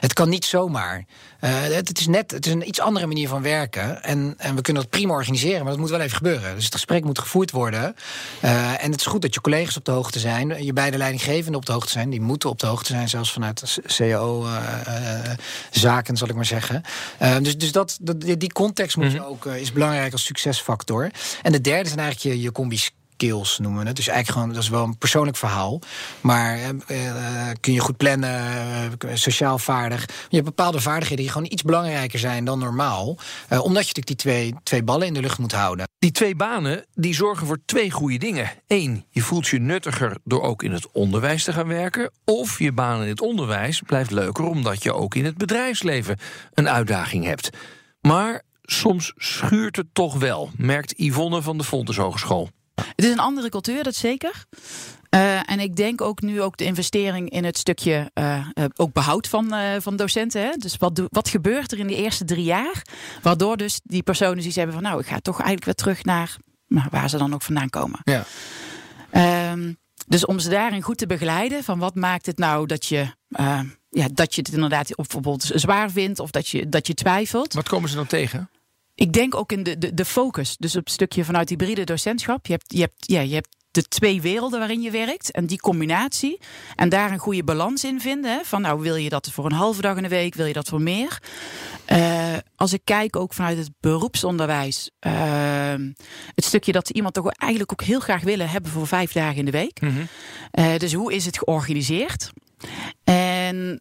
het 0.00 0.12
kan 0.12 0.28
niet 0.28 0.44
zomaar. 0.44 1.04
Uh, 1.40 1.60
het, 1.60 1.88
het, 1.88 1.98
is 1.98 2.06
net, 2.06 2.30
het 2.30 2.46
is 2.46 2.52
een 2.52 2.68
iets 2.68 2.80
andere 2.80 3.06
manier 3.06 3.28
van 3.28 3.42
werken. 3.42 4.02
En, 4.02 4.34
en 4.38 4.54
we 4.54 4.62
kunnen 4.62 4.82
dat 4.82 4.90
prima 4.90 5.12
organiseren, 5.12 5.60
maar 5.60 5.70
dat 5.70 5.80
moet 5.80 5.90
wel 5.90 6.00
even 6.00 6.16
gebeuren. 6.16 6.54
Dus 6.54 6.64
het 6.64 6.74
gesprek 6.74 7.04
moet 7.04 7.18
gevoerd 7.18 7.50
worden. 7.50 7.96
Uh, 8.44 8.84
en 8.84 8.90
het 8.90 9.00
is 9.00 9.06
goed 9.06 9.22
dat 9.22 9.34
je 9.34 9.40
collega's 9.40 9.76
op 9.76 9.84
de 9.84 9.90
hoogte 9.90 10.18
zijn. 10.18 10.64
Je 10.64 10.72
beide 10.72 10.96
leidinggevenden 10.96 11.54
op 11.54 11.66
de 11.66 11.72
hoogte 11.72 11.92
zijn. 11.92 12.10
Die 12.10 12.20
moeten 12.20 12.50
op 12.50 12.58
de 12.58 12.66
hoogte 12.66 12.92
zijn, 12.92 13.08
zelfs 13.08 13.32
vanuit 13.32 13.78
CAO-zaken, 13.86 14.96
zal 16.16 16.28
ik 16.28 16.34
maar 16.34 16.44
zeggen. 16.44 16.82
Dus 17.42 17.58
dus 17.58 17.72
dat, 17.72 17.98
dat, 18.00 18.20
die 18.20 18.52
context 18.52 18.96
moet 18.96 19.12
je 19.12 19.26
ook, 19.26 19.46
is 19.46 19.72
belangrijk 19.72 20.12
als 20.12 20.24
succesfactor. 20.24 21.10
En 21.42 21.52
de 21.52 21.60
derde 21.60 21.88
zijn 21.88 22.00
eigenlijk 22.00 22.36
je, 22.36 22.42
je 22.42 22.52
combi's 22.52 22.90
skills 23.16 23.58
noemen 23.58 23.80
we 23.80 23.86
het. 23.86 23.96
Dus 23.96 24.08
eigenlijk 24.08 24.38
gewoon, 24.38 24.54
dat 24.54 24.62
is 24.64 24.68
wel 24.68 24.84
een 24.84 24.98
persoonlijk 24.98 25.36
verhaal. 25.36 25.80
Maar 26.20 26.58
uh, 26.58 26.68
kun 27.60 27.72
je 27.72 27.80
goed 27.80 27.96
plannen, 27.96 28.40
uh, 29.04 29.10
sociaal 29.14 29.58
vaardig. 29.58 30.00
Je 30.28 30.36
hebt 30.36 30.44
bepaalde 30.44 30.80
vaardigheden 30.80 31.24
die 31.24 31.32
gewoon 31.32 31.52
iets 31.52 31.62
belangrijker 31.62 32.18
zijn 32.18 32.44
dan 32.44 32.58
normaal. 32.58 33.06
Omdat 33.48 33.60
je 33.60 33.94
natuurlijk 33.94 34.06
die 34.06 34.16
twee, 34.16 34.54
twee 34.62 34.82
ballen 34.82 35.06
in 35.06 35.14
de 35.14 35.20
lucht 35.20 35.38
moet 35.38 35.52
houden. 35.52 35.88
Die 35.98 36.10
twee 36.10 36.36
banen 36.36 36.84
die 36.94 37.14
zorgen 37.14 37.46
voor 37.46 37.58
twee 37.64 37.90
goede 37.90 38.18
dingen. 38.18 38.50
Eén, 38.66 39.04
je 39.10 39.20
voelt 39.20 39.46
je 39.46 39.58
nuttiger 39.58 40.16
door 40.24 40.42
ook 40.42 40.62
in 40.62 40.72
het 40.72 40.92
onderwijs 40.92 41.44
te 41.44 41.52
gaan 41.52 41.68
werken. 41.68 42.10
Of 42.24 42.58
je 42.58 42.72
baan 42.72 43.02
in 43.02 43.08
het 43.08 43.20
onderwijs 43.20 43.80
blijft 43.86 44.10
leuker 44.10 44.44
omdat 44.44 44.82
je 44.82 44.94
ook 44.94 45.14
in 45.14 45.24
het 45.24 45.36
bedrijfsleven 45.36 46.18
een 46.54 46.68
uitdaging 46.68 47.24
hebt. 47.24 47.50
Maar 48.00 48.42
soms 48.62 49.12
schuurt 49.16 49.76
het 49.76 49.86
toch 49.92 50.14
wel, 50.14 50.50
merkt 50.56 50.92
Yvonne 50.96 51.42
van 51.42 51.58
de 51.58 51.64
Fontes 51.64 51.96
Hogeschool. 51.96 52.50
Het 52.76 53.04
is 53.04 53.10
een 53.10 53.18
andere 53.18 53.48
cultuur, 53.48 53.82
dat 53.82 53.94
zeker. 53.94 54.44
Uh, 55.10 55.50
en 55.50 55.60
ik 55.60 55.76
denk 55.76 56.00
ook 56.00 56.20
nu 56.20 56.42
ook 56.42 56.56
de 56.56 56.64
investering 56.64 57.30
in 57.30 57.44
het 57.44 57.58
stukje 57.58 58.10
uh, 58.14 58.46
uh, 58.54 58.64
ook 58.76 58.92
behoud 58.92 59.28
van, 59.28 59.54
van 59.80 59.96
docenten. 59.96 60.42
Hè? 60.42 60.50
Dus 60.56 60.76
wat, 60.76 61.02
wat 61.10 61.28
gebeurt 61.28 61.72
er 61.72 61.78
in 61.78 61.86
de 61.86 61.96
eerste 61.96 62.24
drie 62.24 62.44
jaar? 62.44 62.82
Waardoor 63.22 63.56
dus 63.56 63.80
die 63.84 64.02
personen 64.02 64.42
die 64.42 64.52
hebben 64.54 64.74
van 64.74 64.82
nou, 64.82 65.00
ik 65.00 65.06
ga 65.06 65.20
toch 65.20 65.36
eigenlijk 65.36 65.64
weer 65.64 65.74
terug 65.74 66.04
naar 66.04 66.36
nou, 66.68 66.86
waar 66.90 67.10
ze 67.10 67.18
dan 67.18 67.34
ook 67.34 67.42
vandaan 67.42 67.70
komen. 67.70 68.00
Ja. 68.04 68.24
Um, 69.52 69.78
Dus 70.08 70.24
om 70.26 70.38
ze 70.38 70.48
daarin 70.48 70.82
goed 70.82 70.98
te 70.98 71.06
begeleiden, 71.06 71.64
van 71.64 71.78
wat 71.78 71.94
maakt 71.94 72.26
het 72.26 72.38
nou 72.38 72.66
dat 72.66 72.86
je, 72.86 73.06
ja, 73.88 74.08
dat 74.12 74.34
je 74.34 74.40
het 74.40 74.52
inderdaad 74.52 74.94
bijvoorbeeld 74.96 75.50
zwaar 75.54 75.90
vindt 75.90 76.20
of 76.20 76.30
dat 76.30 76.48
je, 76.48 76.68
dat 76.68 76.86
je 76.86 76.94
twijfelt. 76.94 77.54
Wat 77.54 77.68
komen 77.68 77.88
ze 77.88 77.96
dan 77.96 78.06
tegen? 78.06 78.50
Ik 78.96 79.12
denk 79.12 79.34
ook 79.34 79.52
in 79.52 79.62
de, 79.62 79.78
de, 79.78 79.94
de 79.94 80.04
focus. 80.04 80.56
Dus 80.56 80.76
op 80.76 80.84
het 80.84 80.92
stukje 80.92 81.24
vanuit 81.24 81.48
hybride 81.48 81.84
docentschap. 81.84 82.46
Je 82.46 82.52
hebt, 82.52 82.72
je 82.72 82.80
hebt, 82.80 82.94
ja, 83.06 83.20
je 83.20 83.34
hebt 83.34 83.56
de 83.70 83.82
twee 83.82 84.20
werelden 84.20 84.58
waarin 84.58 84.80
je 84.80 84.90
werkt. 84.90 85.30
En 85.30 85.46
die 85.46 85.60
combinatie. 85.60 86.40
En 86.74 86.88
daar 86.88 87.12
een 87.12 87.18
goede 87.18 87.44
balans 87.44 87.84
in 87.84 88.00
vinden. 88.00 88.30
Hè? 88.30 88.44
Van 88.44 88.60
nou, 88.60 88.80
wil 88.80 88.96
je 88.96 89.08
dat 89.08 89.30
voor 89.32 89.44
een 89.44 89.52
halve 89.52 89.80
dag 89.80 89.96
in 89.96 90.02
de 90.02 90.08
week? 90.08 90.34
Wil 90.34 90.46
je 90.46 90.52
dat 90.52 90.68
voor 90.68 90.80
meer? 90.80 91.22
Uh, 91.92 92.36
als 92.56 92.72
ik 92.72 92.80
kijk 92.84 93.16
ook 93.16 93.34
vanuit 93.34 93.58
het 93.58 93.70
beroepsonderwijs. 93.80 94.90
Uh, 95.06 95.12
het 96.34 96.44
stukje 96.44 96.72
dat 96.72 96.90
iemand 96.90 97.14
toch 97.14 97.30
eigenlijk 97.30 97.72
ook 97.72 97.86
heel 97.86 98.00
graag 98.00 98.22
willen 98.22 98.48
hebben 98.48 98.70
voor 98.70 98.86
vijf 98.86 99.12
dagen 99.12 99.36
in 99.36 99.44
de 99.44 99.50
week. 99.50 99.80
Mm 99.80 99.88
-hmm. 99.88 100.08
uh, 100.64 100.78
dus 100.78 100.92
hoe 100.92 101.12
is 101.12 101.24
het 101.26 101.38
georganiseerd? 101.38 102.30
En 103.04 103.80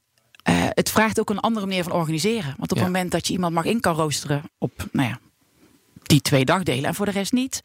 het 0.52 0.92
vraagt 0.92 1.20
ook 1.20 1.30
een 1.30 1.40
andere 1.40 1.66
manier 1.66 1.84
van 1.84 1.92
organiseren. 1.92 2.54
Want 2.58 2.72
op 2.72 2.78
ja. 2.78 2.84
het 2.84 2.94
moment 2.94 3.12
dat 3.12 3.28
je 3.28 3.34
iemand 3.34 3.54
mag 3.54 3.66
in 3.66 3.80
kan 3.80 3.96
roosteren 3.96 4.44
op 4.58 4.88
nou 4.92 5.08
ja, 5.08 5.20
die 6.04 6.22
twee 6.22 6.46
dagdelen 6.46 6.86
en 6.86 6.96
voor 6.96 7.06
de 7.06 7.12
rest 7.12 7.32
niet 7.32 7.62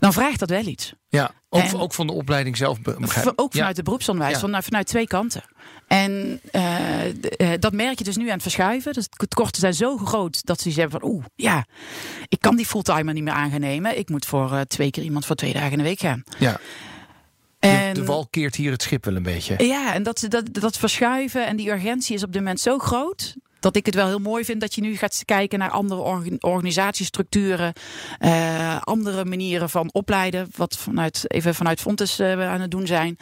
dan 0.00 0.12
vraagt 0.12 0.38
dat 0.38 0.50
wel 0.50 0.66
iets. 0.66 0.92
Ja, 1.08 1.30
ook, 1.48 1.62
en, 1.62 1.78
ook 1.78 1.94
van 1.94 2.06
de 2.06 2.12
opleiding 2.12 2.56
zelf. 2.56 2.80
Begrijp. 2.80 3.32
Ook 3.36 3.52
vanuit 3.52 3.54
ja. 3.54 3.66
het 3.66 3.84
beroepsonderwijs, 3.84 4.38
vanuit, 4.38 4.64
vanuit 4.64 4.86
twee 4.86 5.06
kanten. 5.06 5.42
En 5.86 6.40
uh, 6.52 7.06
uh, 7.06 7.48
dat 7.58 7.72
merk 7.72 7.98
je 7.98 8.04
dus 8.04 8.16
nu 8.16 8.26
aan 8.26 8.32
het 8.32 8.42
verschuiven. 8.42 8.92
Dus 8.92 9.08
de 9.08 9.28
tekorten 9.28 9.60
zijn 9.60 9.74
zo 9.74 9.96
groot 9.96 10.46
dat 10.46 10.60
ze 10.60 10.70
zeggen 10.70 11.00
van... 11.00 11.10
oeh, 11.10 11.24
ja, 11.34 11.66
ik 12.28 12.40
kan 12.40 12.56
die 12.56 12.66
fulltimer 12.66 13.14
niet 13.14 13.24
meer 13.24 13.32
aangenemen. 13.32 13.98
Ik 13.98 14.08
moet 14.08 14.26
voor 14.26 14.52
uh, 14.52 14.60
twee 14.60 14.90
keer 14.90 15.02
iemand 15.02 15.26
voor 15.26 15.36
twee 15.36 15.52
dagen 15.52 15.70
in 15.70 15.78
de 15.78 15.84
week 15.84 16.00
gaan. 16.00 16.22
Ja. 16.38 16.60
En, 17.60 17.94
de, 17.94 18.00
de 18.00 18.06
wal 18.06 18.26
keert 18.30 18.56
hier 18.56 18.72
het 18.72 18.82
schip 18.82 19.04
wel 19.04 19.16
een 19.16 19.22
beetje. 19.22 19.64
Ja, 19.64 19.94
en 19.94 20.02
dat, 20.02 20.24
dat, 20.28 20.54
dat 20.54 20.78
verschuiven 20.78 21.46
en 21.46 21.56
die 21.56 21.70
urgentie 21.70 22.14
is 22.14 22.22
op 22.22 22.32
dit 22.32 22.40
moment 22.40 22.60
zo 22.60 22.78
groot 22.78 23.36
dat 23.60 23.76
ik 23.76 23.86
het 23.86 23.94
wel 23.94 24.06
heel 24.06 24.18
mooi 24.18 24.44
vind 24.44 24.60
dat 24.60 24.74
je 24.74 24.80
nu 24.80 24.96
gaat 24.96 25.22
kijken 25.24 25.58
naar 25.58 25.70
andere 25.70 26.00
orga 26.00 26.30
organisatiestructuren, 26.40 27.72
uh, 28.20 28.80
andere 28.80 29.24
manieren 29.24 29.70
van 29.70 29.92
opleiden, 29.92 30.48
wat 30.56 30.76
vanuit, 30.76 31.24
even 31.26 31.54
vanuit 31.54 31.80
Fontes 31.80 32.20
uh, 32.20 32.50
aan 32.50 32.60
het 32.60 32.70
doen 32.70 32.86
zijn, 32.86 33.16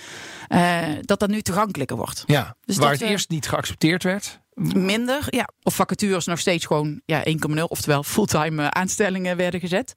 uh, 0.48 0.82
dat 1.00 1.20
dat 1.20 1.28
nu 1.28 1.42
toegankelijker 1.42 1.96
wordt. 1.96 2.24
Ja, 2.26 2.56
dus 2.64 2.76
waar 2.76 2.92
het 2.92 3.00
eerst 3.00 3.30
niet 3.30 3.48
geaccepteerd 3.48 4.02
werd. 4.02 4.40
Minder, 4.58 5.24
ja. 5.26 5.48
Of 5.62 5.74
vacatures 5.74 6.26
nog 6.26 6.38
steeds 6.38 6.66
gewoon 6.66 7.00
ja, 7.04 7.24
1,0, 7.26 7.62
oftewel 7.62 8.02
fulltime 8.02 8.70
aanstellingen 8.70 9.36
werden 9.36 9.60
gezet. 9.60 9.94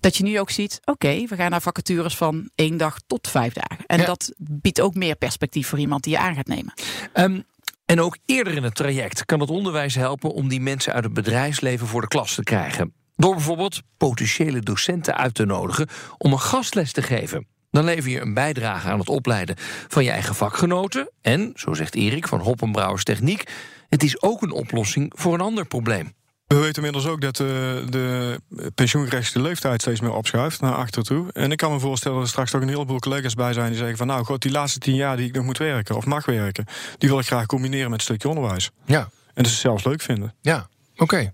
Dat 0.00 0.16
je 0.16 0.24
nu 0.24 0.40
ook 0.40 0.50
ziet, 0.50 0.78
oké, 0.80 0.90
okay, 0.90 1.26
we 1.28 1.36
gaan 1.36 1.50
naar 1.50 1.62
vacatures 1.62 2.16
van 2.16 2.50
één 2.54 2.76
dag 2.76 2.98
tot 3.06 3.28
vijf 3.28 3.52
dagen. 3.52 3.86
En 3.86 3.98
ja. 3.98 4.04
dat 4.06 4.32
biedt 4.36 4.80
ook 4.80 4.94
meer 4.94 5.16
perspectief 5.16 5.68
voor 5.68 5.78
iemand 5.78 6.02
die 6.04 6.12
je 6.12 6.18
aan 6.18 6.34
gaat 6.34 6.46
nemen. 6.46 6.72
Um, 7.14 7.44
en 7.84 8.00
ook 8.00 8.18
eerder 8.26 8.54
in 8.54 8.62
het 8.62 8.74
traject 8.74 9.24
kan 9.24 9.40
het 9.40 9.50
onderwijs 9.50 9.94
helpen 9.94 10.32
om 10.32 10.48
die 10.48 10.60
mensen 10.60 10.92
uit 10.92 11.04
het 11.04 11.12
bedrijfsleven 11.12 11.86
voor 11.86 12.00
de 12.00 12.08
klas 12.08 12.34
te 12.34 12.42
krijgen. 12.42 12.94
Door 13.16 13.34
bijvoorbeeld 13.34 13.80
potentiële 13.96 14.60
docenten 14.60 15.16
uit 15.16 15.34
te 15.34 15.44
nodigen 15.44 15.88
om 16.18 16.32
een 16.32 16.40
gastles 16.40 16.92
te 16.92 17.02
geven. 17.02 17.46
Dan 17.70 17.84
lever 17.84 18.10
je 18.10 18.20
een 18.20 18.34
bijdrage 18.34 18.88
aan 18.88 18.98
het 18.98 19.08
opleiden 19.08 19.56
van 19.88 20.04
je 20.04 20.10
eigen 20.10 20.34
vakgenoten. 20.34 21.10
En, 21.22 21.52
zo 21.54 21.74
zegt 21.74 21.94
Erik 21.94 22.28
van 22.28 22.40
Hoppenbrouwers 22.40 23.04
Techniek, 23.04 23.50
het 23.88 24.02
is 24.02 24.22
ook 24.22 24.42
een 24.42 24.52
oplossing 24.52 25.12
voor 25.16 25.34
een 25.34 25.40
ander 25.40 25.64
probleem. 25.64 26.12
We 26.46 26.56
weten 26.56 26.74
inmiddels 26.74 27.06
ook 27.06 27.20
dat 27.20 27.38
uh, 27.38 27.46
de 27.88 28.40
pensioengerechte 28.74 29.40
leeftijd 29.40 29.80
steeds 29.80 30.00
meer 30.00 30.12
opschuift 30.12 30.60
naar 30.60 30.74
achter 30.74 31.02
toe. 31.02 31.32
En 31.32 31.52
ik 31.52 31.56
kan 31.56 31.72
me 31.72 31.78
voorstellen 31.78 32.16
dat 32.16 32.26
er 32.26 32.32
straks 32.32 32.50
toch 32.50 32.60
een 32.60 32.68
heleboel 32.68 32.98
collega's 32.98 33.34
bij 33.34 33.52
zijn 33.52 33.68
die 33.68 33.78
zeggen 33.78 33.96
van 33.96 34.06
nou, 34.06 34.24
god, 34.24 34.42
die 34.42 34.50
laatste 34.50 34.78
tien 34.78 34.94
jaar 34.94 35.16
die 35.16 35.26
ik 35.26 35.34
nog 35.34 35.44
moet 35.44 35.58
werken 35.58 35.96
of 35.96 36.06
mag 36.06 36.26
werken, 36.26 36.64
die 36.98 37.08
wil 37.08 37.18
ik 37.18 37.26
graag 37.26 37.46
combineren 37.46 37.90
met 37.90 37.98
een 37.98 38.04
stukje 38.04 38.28
onderwijs. 38.28 38.70
Ja. 38.84 39.08
En 39.34 39.42
dat 39.42 39.52
ze 39.52 39.58
zelfs 39.58 39.84
leuk 39.84 40.00
vinden. 40.02 40.34
Ja, 40.40 40.68
oké. 40.92 41.02
Okay. 41.02 41.32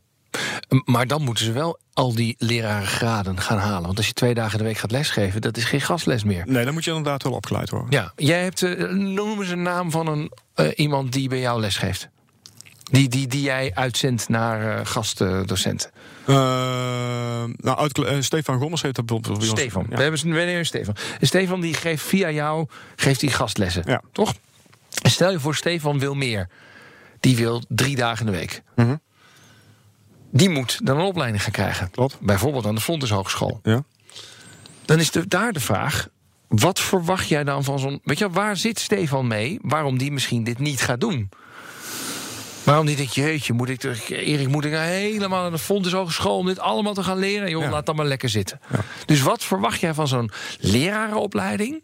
Maar 0.85 1.07
dan 1.07 1.23
moeten 1.23 1.45
ze 1.45 1.53
wel 1.53 1.79
al 1.93 2.15
die 2.15 2.35
lerarengraden 2.39 3.41
gaan 3.41 3.59
halen. 3.59 3.83
Want 3.83 3.97
als 3.97 4.07
je 4.07 4.13
twee 4.13 4.35
dagen 4.35 4.59
de 4.59 4.65
week 4.65 4.79
gaat 4.79 4.91
lesgeven, 4.91 5.41
dat 5.41 5.57
is 5.57 5.65
geen 5.65 5.81
gastles 5.81 6.25
meer. 6.25 6.45
Nee, 6.47 6.65
dan 6.65 6.75
moet 6.75 6.85
je 6.85 6.91
inderdaad 6.91 7.23
wel 7.23 7.33
opgeleid 7.33 7.71
worden. 7.71 7.91
Ja, 7.91 8.13
jij 8.17 8.43
hebt, 8.43 8.63
uh, 8.63 8.91
noem 8.91 9.41
eens 9.41 9.51
een 9.51 9.63
naam 9.63 9.91
van 9.91 10.07
een, 10.07 10.33
uh, 10.57 10.69
iemand 10.75 11.13
die 11.13 11.29
bij 11.29 11.41
jou 11.41 11.61
lesgeeft. 11.61 12.09
Die, 12.91 13.09
die, 13.09 13.27
die 13.27 13.43
jij 13.43 13.71
uitzendt 13.75 14.29
naar 14.29 14.79
uh, 14.79 14.87
gastdocenten? 14.87 15.91
Nou, 16.27 17.79
uit, 17.79 18.25
Stefan 18.25 18.59
Gommers 18.59 18.83
heeft 18.83 18.95
dat 18.95 19.07
bijvoorbeeld 19.07 19.39
bij 19.39 19.49
Stefan. 19.49 19.81
ons. 19.81 19.91
Ja. 19.91 19.97
We 19.97 20.03
hebben 20.03 20.49
een 20.57 20.67
Stefan. 20.67 20.97
Stefan 21.21 21.61
die 21.61 21.75
geeft 21.75 22.03
via 22.03 22.31
jou 22.31 22.67
geeft 22.97 23.21
die 23.21 23.31
gastlessen. 23.31 23.83
Ja. 23.87 24.03
Toch? 24.13 24.35
Stel 24.89 25.31
je 25.31 25.41
voor, 25.41 25.55
Stefan 25.55 25.99
wil 25.99 26.15
meer. 26.15 26.49
Die 27.21 27.37
wil 27.37 27.63
drie 27.69 27.97
dagen 27.97 28.27
in 28.27 28.33
de 28.33 28.39
week. 28.39 28.63
Mm 28.75 28.85
-hmm. 28.85 29.01
Die 30.37 30.51
moet 30.51 30.81
dan 30.83 30.99
een 30.99 31.05
opleiding 31.05 31.43
gaan 31.43 31.53
krijgen. 31.53 31.91
Klopt. 31.91 32.17
Bijvoorbeeld 32.21 32.67
aan 32.67 32.75
de 32.75 32.81
Fontes 32.81 33.11
Hogeschool. 33.11 33.61
Ja. 33.63 33.85
Dan 34.85 34.99
is 34.99 35.11
de, 35.11 35.29
daar 35.29 35.53
de 35.53 35.61
vraag. 35.61 36.09
Wat 36.49 36.81
verwacht 36.81 37.29
jij 37.29 37.45
dan 37.45 37.65
van 37.65 37.79
zo'n. 37.79 38.01
Weet 38.05 38.19
je, 38.19 38.31
waar 38.31 38.57
zit 38.57 38.79
Stefan 38.79 39.27
mee? 39.27 39.59
Waarom 39.63 39.99
die 39.99 40.13
misschien 40.13 40.45
dit 40.45 40.59
niet 40.59 40.81
gaat 40.81 41.01
doen? 41.01 41.29
Waarom 42.63 42.87
niet 42.87 42.97
denk 42.97 43.09
je, 43.09 43.21
jeetje, 43.21 43.53
moet 43.53 43.69
ik 43.69 43.83
er, 43.83 44.03
Erik, 44.09 44.49
moet 44.49 44.65
ik 44.65 44.73
nou 44.73 44.85
helemaal 44.85 45.43
naar 45.43 45.51
de 45.51 45.59
Fontes 45.59 45.93
Hogeschool 45.93 46.39
om 46.39 46.47
dit 46.47 46.59
allemaal 46.59 46.95
te 46.95 47.03
gaan 47.03 47.19
leren? 47.19 47.51
Joh, 47.51 47.63
ja. 47.63 47.71
laat 47.71 47.87
dat 47.87 47.97
maar 47.97 48.07
lekker 48.07 48.29
zitten. 48.29 48.61
Ja. 48.73 48.79
Dus 49.05 49.23
wat 49.23 49.45
verwacht 49.45 49.81
jij 49.81 49.95
van 49.95 50.09
zo'n 50.09 50.31
lerarenopleiding? 50.61 51.83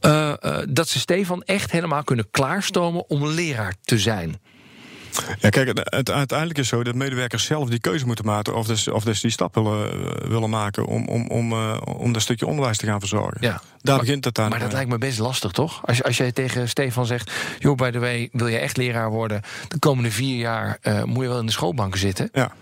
Uh, 0.00 0.32
uh, 0.40 0.58
dat 0.68 0.88
ze 0.88 0.98
Stefan 0.98 1.42
echt 1.42 1.70
helemaal 1.70 2.04
kunnen 2.04 2.30
klaarstomen 2.30 3.08
om 3.08 3.26
leraar 3.26 3.74
te 3.82 3.98
zijn. 3.98 4.40
Ja, 5.38 5.48
kijk, 5.48 5.68
het, 5.68 5.78
het, 5.84 6.10
uiteindelijk 6.10 6.58
is 6.58 6.68
zo 6.68 6.82
dat 6.84 6.94
medewerkers 6.94 7.44
zelf 7.44 7.68
die 7.68 7.80
keuze 7.80 8.06
moeten 8.06 8.24
maken 8.24 8.54
of 8.54 8.66
dus, 8.66 8.88
of 8.88 9.04
dus 9.04 9.20
die 9.20 9.30
stap 9.30 9.54
willen, 9.54 10.28
willen 10.28 10.50
maken 10.50 10.86
om, 10.86 11.08
om, 11.08 11.26
om, 11.26 11.52
uh, 11.52 11.76
om 11.84 12.12
dat 12.12 12.22
stukje 12.22 12.46
onderwijs 12.46 12.76
te 12.76 12.86
gaan 12.86 13.00
verzorgen. 13.00 13.38
Ja. 13.40 13.50
Daar 13.50 13.96
maar, 13.96 14.04
begint 14.04 14.24
het 14.24 14.38
aan. 14.38 14.50
Maar 14.50 14.58
dat 14.58 14.72
lijkt 14.72 14.90
me 14.90 14.98
best 14.98 15.18
lastig, 15.18 15.50
toch? 15.50 15.86
Als, 15.86 16.02
als 16.02 16.16
jij 16.16 16.32
tegen 16.32 16.68
Stefan 16.68 17.06
zegt: 17.06 17.32
joh, 17.58 17.76
by 17.76 17.90
the 17.90 17.98
way, 17.98 18.28
wil 18.32 18.46
je 18.46 18.58
echt 18.58 18.76
leraar 18.76 19.10
worden? 19.10 19.42
De 19.68 19.78
komende 19.78 20.10
vier 20.10 20.36
jaar 20.36 20.78
uh, 20.82 21.02
moet 21.02 21.22
je 21.22 21.28
wel 21.28 21.38
in 21.38 21.46
de 21.46 21.52
schoolbanken 21.52 22.00
zitten. 22.00 22.28
Ja. 22.32 22.52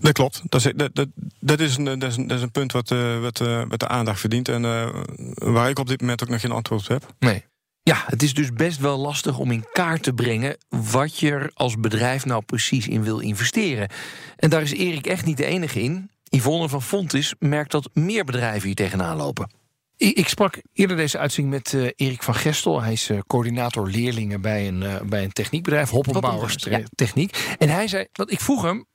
Dat 0.00 0.12
klopt. 0.12 0.42
Dat 0.48 0.64
is, 0.64 0.72
dat, 0.76 0.94
dat, 0.94 1.08
dat, 1.40 1.60
is, 1.60 1.76
een, 1.76 1.84
dat, 1.84 2.02
is, 2.02 2.16
een, 2.16 2.26
dat 2.26 2.36
is 2.36 2.42
een 2.42 2.50
punt 2.50 2.72
wat, 2.72 2.90
uh, 2.90 3.20
wat, 3.20 3.40
uh, 3.40 3.62
wat 3.68 3.80
de 3.80 3.88
aandacht 3.88 4.20
verdient. 4.20 4.48
En 4.48 4.64
uh, 4.64 4.88
waar 5.34 5.68
ik 5.68 5.78
op 5.78 5.88
dit 5.88 6.00
moment 6.00 6.22
ook 6.22 6.28
nog 6.28 6.40
geen 6.40 6.52
antwoord 6.52 6.82
op 6.82 6.88
heb. 6.88 7.06
Nee. 7.18 7.44
Ja, 7.84 8.02
het 8.06 8.22
is 8.22 8.34
dus 8.34 8.52
best 8.52 8.78
wel 8.78 8.98
lastig 8.98 9.38
om 9.38 9.50
in 9.50 9.66
kaart 9.72 10.02
te 10.02 10.12
brengen 10.12 10.56
wat 10.68 11.18
je 11.18 11.30
er 11.30 11.50
als 11.54 11.80
bedrijf 11.80 12.24
nou 12.24 12.42
precies 12.42 12.88
in 12.88 13.02
wil 13.02 13.18
investeren. 13.18 13.88
En 14.36 14.50
daar 14.50 14.62
is 14.62 14.72
Erik 14.72 15.06
echt 15.06 15.24
niet 15.24 15.36
de 15.36 15.44
enige 15.44 15.82
in. 15.82 16.10
Yvonne 16.24 16.68
van 16.68 16.82
Fontis 16.82 17.34
merkt 17.38 17.70
dat 17.70 17.90
meer 17.92 18.24
bedrijven 18.24 18.66
hier 18.66 18.74
tegenaan 18.74 19.16
lopen. 19.16 19.50
Ik 19.96 20.28
sprak 20.28 20.60
eerder 20.72 20.96
deze 20.96 21.18
uitzending 21.18 21.54
met 21.54 21.72
uh, 21.72 21.90
Erik 21.96 22.22
van 22.22 22.34
Gestel. 22.34 22.82
Hij 22.82 22.92
is 22.92 23.08
uh, 23.08 23.18
coördinator 23.26 23.88
leerlingen 23.88 24.40
bij 24.40 24.68
een, 24.68 24.82
uh, 24.82 25.00
bij 25.00 25.24
een 25.24 25.32
techniekbedrijf, 25.32 25.90
Hoppenbouwers 25.90 26.56
ja. 26.58 26.80
Techniek. 26.94 27.54
En 27.58 27.68
hij 27.68 27.88
zei, 27.88 28.06
want 28.12 28.30
ik 28.30 28.40
vroeg 28.40 28.62
hem, 28.62 28.86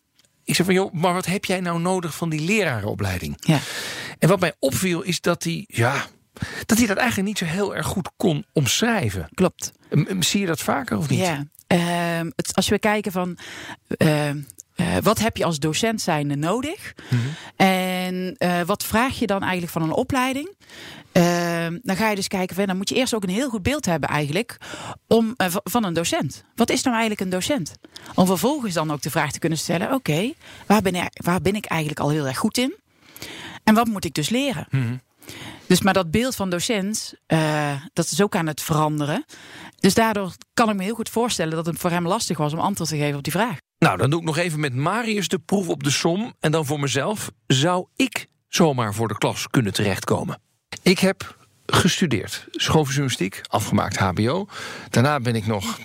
ik 0.43 0.55
zei 0.55 0.67
van 0.67 0.77
joh, 0.77 0.93
maar 0.93 1.13
wat 1.13 1.25
heb 1.25 1.45
jij 1.45 1.59
nou 1.59 1.79
nodig 1.79 2.15
van 2.15 2.29
die 2.29 2.41
lerarenopleiding? 2.41 3.37
Ja. 3.39 3.59
En 4.19 4.29
wat 4.29 4.39
mij 4.39 4.53
opviel 4.59 5.01
is 5.01 5.21
dat 5.21 5.43
hij, 5.43 5.63
ja, 5.67 6.05
dat 6.65 6.77
hij 6.77 6.87
dat 6.87 6.97
eigenlijk 6.97 7.27
niet 7.27 7.37
zo 7.37 7.45
heel 7.45 7.75
erg 7.75 7.85
goed 7.85 8.09
kon 8.17 8.45
omschrijven. 8.53 9.29
Klopt. 9.33 9.71
M 9.89 10.21
zie 10.21 10.39
je 10.39 10.45
dat 10.45 10.61
vaker 10.61 10.97
of 10.97 11.09
niet? 11.09 11.19
Ja. 11.19 11.45
Uh, 11.73 12.29
het, 12.35 12.55
als 12.55 12.69
we 12.69 12.79
kijken 12.79 13.11
van. 13.11 13.37
Uh, 13.97 14.29
uh, 14.29 14.97
wat 15.01 15.19
heb 15.19 15.37
je 15.37 15.45
als 15.45 15.59
docent 15.59 16.01
zijnde 16.01 16.35
nodig? 16.35 16.93
Mm 17.09 17.19
-hmm. 17.19 17.29
En 17.55 18.35
uh, 18.39 18.61
wat 18.61 18.83
vraag 18.83 19.19
je 19.19 19.27
dan 19.27 19.41
eigenlijk 19.41 19.71
van 19.71 19.81
een 19.81 19.91
opleiding? 19.91 20.55
Uh, 21.13 21.67
dan 21.81 21.95
ga 21.95 22.09
je 22.09 22.15
dus 22.15 22.27
kijken, 22.27 22.55
van, 22.55 22.65
dan 22.65 22.77
moet 22.77 22.89
je 22.89 22.95
eerst 22.95 23.13
ook 23.13 23.23
een 23.23 23.29
heel 23.29 23.49
goed 23.49 23.63
beeld 23.63 23.85
hebben 23.85 24.09
eigenlijk 24.09 24.57
om, 25.07 25.33
uh, 25.37 25.47
van 25.63 25.83
een 25.83 25.93
docent. 25.93 26.43
Wat 26.55 26.69
is 26.69 26.81
nou 26.81 26.95
eigenlijk 26.95 27.25
een 27.25 27.37
docent? 27.37 27.75
Om 28.15 28.25
vervolgens 28.25 28.73
dan 28.73 28.91
ook 28.91 29.01
de 29.01 29.09
vraag 29.09 29.31
te 29.31 29.39
kunnen 29.39 29.57
stellen, 29.57 29.87
oké, 29.87 29.95
okay, 29.95 30.35
waar, 30.65 30.81
ben 30.81 30.95
ik, 30.95 31.09
waar 31.23 31.41
ben 31.41 31.55
ik 31.55 31.65
eigenlijk 31.65 31.99
al 31.99 32.09
heel 32.09 32.27
erg 32.27 32.37
goed 32.37 32.57
in? 32.57 32.75
En 33.63 33.73
wat 33.73 33.87
moet 33.87 34.05
ik 34.05 34.13
dus 34.13 34.29
leren? 34.29 34.67
Mm 34.69 34.81
-hmm. 34.81 35.01
Dus 35.67 35.81
maar 35.81 35.93
dat 35.93 36.11
beeld 36.11 36.35
van 36.35 36.49
docent, 36.49 37.13
uh, 37.27 37.81
dat 37.93 38.11
is 38.11 38.21
ook 38.21 38.35
aan 38.35 38.47
het 38.47 38.61
veranderen. 38.61 39.25
Dus 39.79 39.93
daardoor 39.93 40.33
kan 40.53 40.69
ik 40.69 40.75
me 40.75 40.83
heel 40.83 40.95
goed 40.95 41.09
voorstellen 41.09 41.55
dat 41.55 41.65
het 41.65 41.79
voor 41.79 41.89
hem 41.89 42.07
lastig 42.07 42.37
was 42.37 42.53
om 42.53 42.59
antwoord 42.59 42.89
te 42.89 42.97
geven 42.97 43.17
op 43.17 43.23
die 43.23 43.33
vraag. 43.33 43.57
Nou, 43.79 43.97
dan 43.97 44.09
doe 44.09 44.19
ik 44.19 44.25
nog 44.25 44.37
even 44.37 44.59
met 44.59 44.75
Marius 44.75 45.27
de 45.27 45.39
proef 45.39 45.67
op 45.67 45.83
de 45.83 45.89
som. 45.89 46.33
En 46.39 46.51
dan 46.51 46.65
voor 46.65 46.79
mezelf, 46.79 47.31
zou 47.47 47.85
ik 47.95 48.27
zomaar 48.47 48.93
voor 48.93 49.07
de 49.07 49.17
klas 49.17 49.47
kunnen 49.47 49.73
terechtkomen? 49.73 50.41
Ik 50.81 50.99
heb 50.99 51.37
gestudeerd, 51.65 52.47
schooljournalistiek, 52.51 53.41
afgemaakt 53.47 53.97
HBO. 53.97 54.47
Daarna 54.89 55.19
ben 55.19 55.35
ik 55.35 55.47
nog, 55.47 55.79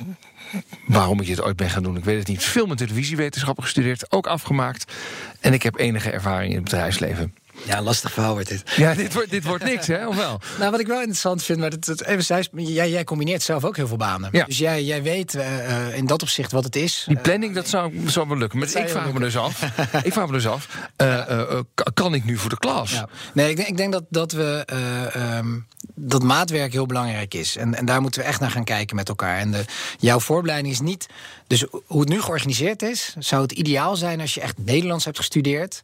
waarom 0.86 1.20
ik 1.20 1.26
dit 1.26 1.42
ooit 1.42 1.56
ben 1.56 1.70
gaan 1.70 1.82
doen, 1.82 1.96
ik 1.96 2.04
weet 2.04 2.18
het 2.18 2.28
niet, 2.28 2.44
film- 2.44 2.70
en 2.70 2.76
televisiewetenschappen 2.76 3.64
gestudeerd, 3.64 4.12
ook 4.12 4.26
afgemaakt. 4.26 4.92
En 5.40 5.52
ik 5.52 5.62
heb 5.62 5.76
enige 5.78 6.10
ervaring 6.10 6.50
in 6.50 6.56
het 6.56 6.64
bedrijfsleven. 6.64 7.34
Ja, 7.64 7.82
lastig 7.82 8.12
verhaal 8.12 8.32
wordt 8.32 8.48
dit. 8.48 8.62
Ja, 8.76 8.94
dit 8.94 9.14
wordt, 9.14 9.30
dit 9.30 9.44
wordt 9.44 9.64
niks, 9.64 9.86
hè? 9.86 10.06
Of 10.08 10.16
wel? 10.16 10.40
Nou, 10.58 10.70
wat 10.70 10.80
ik 10.80 10.86
wel 10.86 10.98
interessant 10.98 11.42
vind, 11.42 11.58
maar 11.58 11.70
het, 11.70 11.86
het, 11.86 12.04
even 12.04 12.24
zij, 12.24 12.46
jij, 12.52 12.90
jij 12.90 13.04
combineert 13.04 13.42
zelf 13.42 13.64
ook 13.64 13.76
heel 13.76 13.86
veel 13.88 13.96
banen. 13.96 14.28
Ja. 14.32 14.44
Dus 14.44 14.58
jij, 14.58 14.84
jij 14.84 15.02
weet 15.02 15.34
eh, 15.34 15.86
eh, 15.88 15.96
in 15.96 16.06
dat 16.06 16.22
opzicht 16.22 16.52
wat 16.52 16.64
het 16.64 16.76
is. 16.76 17.04
Die 17.06 17.16
planning, 17.16 17.54
dat 17.54 17.68
zou, 17.68 17.92
zou 18.06 18.28
wel 18.28 18.36
lukken. 18.38 18.58
Maar 18.58 18.68
zou 18.68 18.84
ik 18.84 18.90
vraag 18.90 19.12
me 19.12 19.20
dus 19.20 19.36
af. 19.36 19.62
ik 20.02 20.12
vraag 20.12 20.26
me 20.26 20.32
dus 20.32 20.46
af. 20.46 20.68
kan 21.94 22.14
ik 22.14 22.24
nu 22.24 22.36
voor 22.38 22.50
de 22.50 22.58
klas? 22.58 22.90
Ja. 22.90 23.08
Nee, 23.34 23.50
ik 23.50 23.56
denk, 23.56 23.68
ik 23.68 23.76
denk 23.76 23.92
dat, 23.92 24.04
dat 24.08 24.32
we. 24.32 24.62
eh, 24.66 25.14
ehm, 25.14 25.58
dat 25.94 26.22
maatwerk 26.22 26.72
heel 26.72 26.86
belangrijk 26.86 27.34
is. 27.34 27.56
En, 27.56 27.74
en 27.74 27.84
daar 27.84 28.00
moeten 28.00 28.20
we 28.20 28.26
echt 28.26 28.40
naar 28.40 28.50
gaan 28.50 28.64
kijken 28.64 28.96
met 28.96 29.08
elkaar. 29.08 29.38
En 29.38 29.50
de, 29.50 29.64
jouw 29.98 30.20
voorbereiding 30.20 30.74
is 30.74 30.80
niet. 30.80 31.06
Dus 31.46 31.64
hoe 31.86 32.00
het 32.00 32.08
nu 32.08 32.20
georganiseerd 32.20 32.82
is, 32.82 33.14
zou 33.18 33.42
het 33.42 33.52
ideaal 33.52 33.96
zijn 33.96 34.20
als 34.20 34.34
je 34.34 34.40
echt 34.40 34.58
Nederlands 34.64 35.04
hebt 35.04 35.16
gestudeerd. 35.16 35.80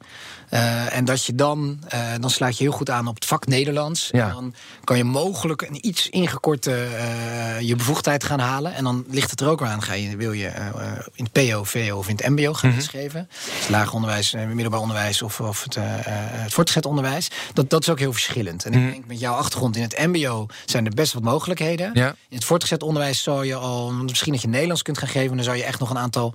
En 0.90 1.04
dat 1.04 1.24
je 1.24 1.34
dan. 1.34 1.67
Eh, 1.88 2.00
dan 2.20 2.31
sluit 2.31 2.59
je 2.59 2.64
heel 2.64 2.72
goed 2.72 2.90
aan 2.90 3.07
op 3.07 3.14
het 3.14 3.24
vak 3.24 3.46
Nederlands. 3.46 4.09
Ja. 4.12 4.28
En 4.28 4.35
dan 4.35 4.54
kan 4.85 4.96
je 4.96 5.04
mogelijk 5.04 5.62
een 5.62 5.87
iets 5.87 6.09
ingekorte. 6.09 6.72
eh, 6.72 7.61
je 7.61 7.76
bevoegdheid 7.76 8.24
gaan 8.24 8.38
halen. 8.38 8.74
En 8.74 8.85
dan 8.85 9.04
ligt 9.09 9.31
het 9.31 9.40
er 9.40 9.48
ook 9.48 9.62
aan. 9.62 9.83
Ga 9.83 9.92
je, 9.92 10.16
wil 10.16 10.33
je 10.33 10.46
eh, 10.46 10.66
in 11.14 11.28
het 11.33 11.33
PO, 11.33 11.64
VO 11.64 11.96
of 11.96 12.09
in 12.09 12.16
het 12.16 12.28
MBO 12.28 12.52
gaan 12.54 12.74
lesgeven? 12.74 13.28
Dus 13.59 13.68
lager 13.68 13.94
onderwijs, 13.94 14.33
middelbaar 14.33 14.81
onderwijs 14.81 15.22
of, 15.22 15.40
of 15.40 15.62
het, 15.62 15.76
het 15.81 16.52
voortgezet 16.52 16.87
onderwijs. 16.87 17.31
Dat, 17.52 17.70
dat 17.70 17.83
is 17.83 17.88
ook 17.88 17.98
heel 17.98 18.12
verschillend. 18.12 18.64
En 18.64 18.72
ik 18.72 18.92
denk 18.92 19.07
met 19.07 19.20
jouw 19.20 19.35
achtergrond 19.35 19.76
in 19.76 19.83
het 19.83 19.98
MBO 19.98 20.46
zijn 20.64 20.87
er 20.87 20.94
best 20.94 21.12
wat 21.12 21.22
mogelijkheden. 21.22 21.90
Ja. 21.94 22.09
In 22.09 22.37
het 22.37 22.44
voortgezet 22.44 22.83
onderwijs 22.83 23.22
zou 23.22 23.46
je 23.46 23.54
al, 23.54 23.92
misschien 23.92 24.33
dat 24.33 24.42
je 24.42 24.48
Nederlands 24.48 24.83
kunt 24.83 24.98
gaan 24.98 25.09
geven, 25.09 25.37
dan 25.37 25.44
zou 25.44 25.57
je 25.57 25.64
echt 25.64 25.78
nog 25.78 25.90
een 25.90 25.98
aantal 25.98 26.35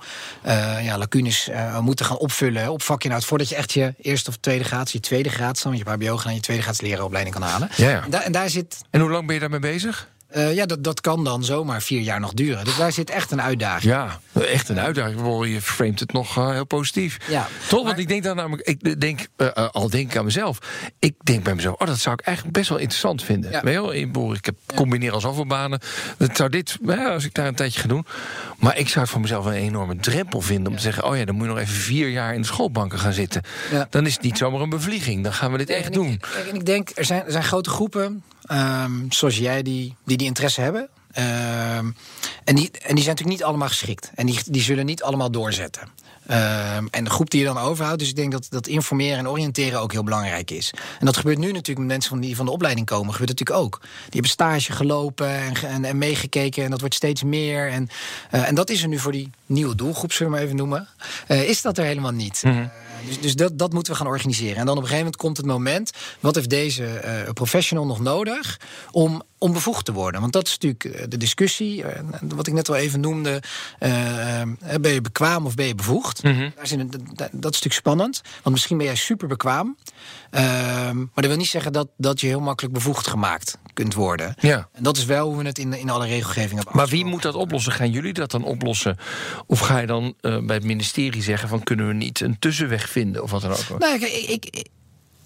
ja, 0.82 0.98
lacunes 0.98 1.50
moeten 1.80 2.06
gaan 2.06 2.18
opvullen 2.18 2.72
op 2.72 2.82
vakinhoud. 2.82 3.26
Voordat 3.26 3.50
je 3.50 3.56
echt 3.56 3.74
je 3.74 3.94
eerste 4.02 4.30
of 4.30 4.38
tweede 4.38 4.64
graad, 4.64 4.92
je 4.92 5.00
tweede 5.00 5.23
graad, 5.30 5.62
want 5.62 5.78
je 5.78 5.84
hebt 5.84 6.04
HBO 6.04 6.18
gedaan, 6.18 6.34
je 6.34 6.40
tweede 6.40 6.64
graads 6.64 6.82
leraaropleiding 6.82 7.36
kan 7.36 7.48
halen. 7.48 7.70
Ja. 7.76 8.04
En, 8.04 8.24
en 8.24 8.32
daar 8.32 8.50
zit, 8.50 8.82
En 8.90 9.00
hoe 9.00 9.10
lang 9.10 9.26
ben 9.26 9.34
je 9.34 9.40
daarmee 9.42 9.60
bezig? 9.60 10.12
Eh, 10.34 10.54
ja, 10.56 10.66
dat, 10.66 10.84
dat 10.84 11.02
kan 11.02 11.24
dan 11.24 11.44
zomaar 11.44 11.82
vier 11.82 12.02
jaar 12.02 12.20
nog 12.20 12.34
duren. 12.34 12.66
Dus 12.66 12.78
daar 12.78 12.92
zit 12.92 13.10
echt 13.10 13.32
een 13.32 13.42
uitdaging. 13.42 13.94
Ja, 13.94 14.20
echt 14.34 14.70
een 14.70 14.80
uitdaging. 14.80 15.46
Je 15.48 15.62
framet 15.62 16.00
het 16.00 16.14
nog 16.14 16.38
eh, 16.38 16.50
heel 16.50 16.66
positief. 16.66 17.18
Ja, 17.28 17.48
Toch? 17.68 17.80
maar- 17.80 17.88
Want 17.88 18.00
ik 18.00 18.08
denk 18.08 18.24
dan 18.24 18.36
namelijk, 18.36 18.68
ik 18.68 19.00
denk, 19.02 19.28
eh, 19.36 19.50
al 19.72 19.90
denk 19.90 20.12
ik 20.12 20.18
aan 20.18 20.26
mezelf. 20.26 20.58
Ik 21.00 21.14
denk 21.24 21.44
bij 21.44 21.56
mezelf, 21.56 21.76
oh, 21.80 21.88
dat 21.88 21.98
zou 21.98 22.16
ik 22.20 22.26
eigenlijk 22.26 22.58
best 22.58 22.70
wel 22.70 22.78
interessant 22.78 23.24
vinden. 23.24 23.52
Ja. 23.52 23.62
Weet 23.62 23.74
je 23.74 23.82
wel? 24.12 24.34
Ik, 24.34 24.46
heb 24.46 24.56
combineer 24.76 25.12
al 25.12 25.20
zoveel 25.22 25.46
banen. 25.48 25.80
Dat 26.18 26.38
zou 26.38 26.50
dit, 26.50 26.78
ja, 26.86 27.14
als 27.14 27.26
ik 27.26 27.34
daar 27.34 27.48
een 27.48 27.56
tijdje 27.56 27.80
ga 27.80 27.88
doen. 27.88 28.06
Maar 28.58 28.78
ik 28.78 28.88
zou 28.90 29.00
het 29.00 29.10
voor 29.10 29.22
mezelf 29.22 29.46
een 29.46 29.52
enorme 29.54 29.96
drempel 29.96 30.42
vinden 30.42 30.68
om 30.72 30.76
te 30.76 30.82
zeggen: 30.84 31.04
oh 31.04 31.18
ja, 31.18 31.26
dan 31.26 31.36
moet 31.36 31.44
je 31.44 31.50
nog 31.50 31.60
even 31.60 31.74
vier 31.76 32.10
jaar 32.10 32.34
in 32.34 32.42
de 32.42 32.48
schoolbanken 32.48 33.00
gaan 33.00 33.14
zitten. 33.14 33.42
Dan 33.90 34.06
is 34.06 34.14
het 34.14 34.22
niet 34.22 34.38
zomaar 34.38 34.62
een 34.62 34.70
bevlieging. 34.70 35.24
Dan 35.24 35.34
gaan 35.34 35.52
we 35.52 35.58
dit 35.58 35.70
echt 35.70 35.86
en 35.86 35.92
doen. 35.92 36.08
Ik, 36.12 36.26
en 36.50 36.56
ik 36.56 36.66
denk, 36.66 36.90
er 36.96 37.06
zijn, 37.06 37.26
er 37.26 37.32
zijn 37.32 37.44
grote 37.44 37.70
groepen, 37.70 38.24
ehm, 38.46 38.92
zoals 39.10 39.38
jij, 39.38 39.62
die, 39.62 39.96
die 40.06 40.18
die 40.18 40.28
interesse 40.28 40.62
hebben. 40.62 40.90
Ehm, 41.12 41.92
en, 42.44 42.56
die, 42.56 42.72
en 42.72 42.96
die 42.96 43.04
zijn 43.04 43.16
natuurlijk 43.16 43.26
niet 43.26 43.44
allemaal 43.44 43.68
geschikt. 43.68 44.12
En 44.16 44.26
die, 44.26 44.40
die 44.46 44.62
zullen 44.62 44.86
niet 44.86 45.04
allemaal 45.04 45.32
doorzetten. 45.32 46.02
Ehm, 46.28 46.86
en 46.92 47.04
de 47.04 47.10
groep 47.10 47.30
die 47.30 47.40
je 47.40 47.46
dan 47.46 47.58
overhoudt, 47.58 48.00
dus 48.00 48.10
ik 48.10 48.16
denk 48.16 48.32
dat, 48.32 48.48
dat 48.50 48.68
informeren 48.68 49.18
en 49.18 49.30
oriënteren 49.30 49.80
ook 49.80 49.92
heel 49.92 50.04
belangrijk 50.04 50.52
is. 50.52 50.74
En 51.00 51.06
dat 51.06 51.18
gebeurt 51.18 51.38
nu 51.38 51.48
natuurlijk 51.52 51.80
met 51.80 51.88
mensen 51.88 52.10
van 52.10 52.20
die 52.20 52.36
van 52.36 52.46
de 52.46 52.52
opleiding 52.52 52.86
komen, 52.86 53.14
gebeurt 53.14 53.30
natuurlijk 53.40 53.66
ook. 53.66 53.80
Die 53.82 54.12
hebben 54.12 54.30
stage 54.30 54.72
gelopen 54.72 55.30
en, 55.30 55.54
en, 55.70 55.86
en 55.86 55.98
meegekeken 55.98 56.64
en 56.64 56.70
dat 56.70 56.80
wordt 56.80 56.96
steeds 56.96 57.24
meer. 57.24 57.70
En, 57.70 57.90
eh, 58.30 58.48
en 58.48 58.56
dat 58.56 58.70
is 58.70 58.82
er 58.82 58.88
nu 58.88 59.00
voor 59.00 59.12
die 59.12 59.30
nieuwe 59.46 59.76
doelgroep, 59.76 60.12
zullen 60.12 60.32
we 60.32 60.38
maar 60.38 60.46
even 60.46 60.58
noemen. 60.58 60.88
eh, 61.28 61.50
is 61.50 61.62
dat 61.62 61.78
er 61.78 61.86
helemaal 61.86 62.12
niet. 62.12 62.42
Eh, 62.44 62.58
dus 63.08 63.20
dus 63.20 63.36
dat, 63.36 63.58
dat 63.58 63.74
moeten 63.74 63.92
we 63.92 63.98
gaan 63.98 64.08
organiseren. 64.08 64.56
En 64.56 64.66
dan 64.66 64.78
op 64.78 64.82
een 64.82 64.90
gegeven 64.90 64.98
moment 64.98 65.16
komt 65.16 65.38
het 65.38 65.46
moment... 65.46 65.92
wat 66.20 66.36
heeft 66.36 66.50
deze 66.50 66.86
eh, 66.86 67.34
professional 67.34 67.86
nog 67.86 68.00
nodig 68.00 68.60
om, 68.92 69.24
om 69.44 69.54
bevoegd 69.54 69.86
te 69.86 69.92
worden? 69.94 70.22
Want 70.22 70.34
dat 70.34 70.48
is 70.48 70.58
natuurlijk 70.58 70.84
eh, 70.86 71.06
de 71.10 71.18
discussie. 71.18 71.84
eh, 71.84 72.02
wat 72.36 72.48
ik 72.48 72.54
net 72.54 72.70
al 72.70 72.76
even 72.76 73.00
noemde. 73.00 73.42
eh, 73.80 74.42
ben 74.82 74.92
je 74.94 75.02
bekwaam 75.02 75.46
of 75.46 75.56
ben 75.56 75.66
je 75.68 75.76
bevoegd? 75.76 76.24
Daar 76.24 76.68
zit 76.68 76.80
een- 76.80 76.92
dat, 77.16 77.28
is 77.32 77.32
natuurlijk 77.42 77.74
spannend. 77.74 78.22
Want 78.44 78.56
misschien 78.56 78.78
ben 78.78 78.86
jij 78.86 78.96
super 78.96 79.28
bekwaam. 79.28 79.78
ehm, 80.32 80.98
maar 80.98 81.08
dat 81.16 81.26
wil 81.26 81.36
niet 81.38 81.48
zeggen 81.48 81.74
dat, 81.74 81.88
dat 81.98 82.22
je 82.22 82.28
heel 82.28 82.40
makkelijk 82.40 82.74
bevoegd 82.74 83.08
gemaakt 83.08 83.58
kunt 83.74 83.94
worden. 83.94 84.36
Ja. 84.40 84.70
En 84.74 84.84
dat 84.84 84.98
is 84.98 85.06
wel 85.06 85.28
hoe 85.28 85.38
we 85.38 85.46
het 85.46 85.58
in, 85.60 85.74
in 85.74 85.90
alle 85.90 86.06
regelgeving 86.08 86.56
hebben 86.56 86.76
Maar 86.76 86.88
wie 86.88 87.06
moet 87.06 87.22
dat 87.22 87.36
oplossen? 87.36 87.72
Gaan 87.72 87.92
jullie 87.92 88.14
dat 88.14 88.32
dan 88.32 88.44
oplossen? 88.44 88.98
Of 89.48 89.60
ga 89.60 89.80
je 89.80 89.88
dan 89.88 90.16
bij 90.22 90.56
het 90.56 90.64
ministerie 90.64 91.22
zeggen: 91.24 91.50
van 91.50 91.64
kunnen 91.64 91.88
we 91.88 91.94
niet 91.94 92.20
een 92.20 92.40
tussenweg 92.40 92.90
vinden? 92.90 93.24
Of 93.24 93.32
wat 93.32 93.42
dan 93.42 93.52
ook? 93.52 93.80
Nou, 93.80 93.96
ik, 93.96 94.30
ik, 94.46 94.68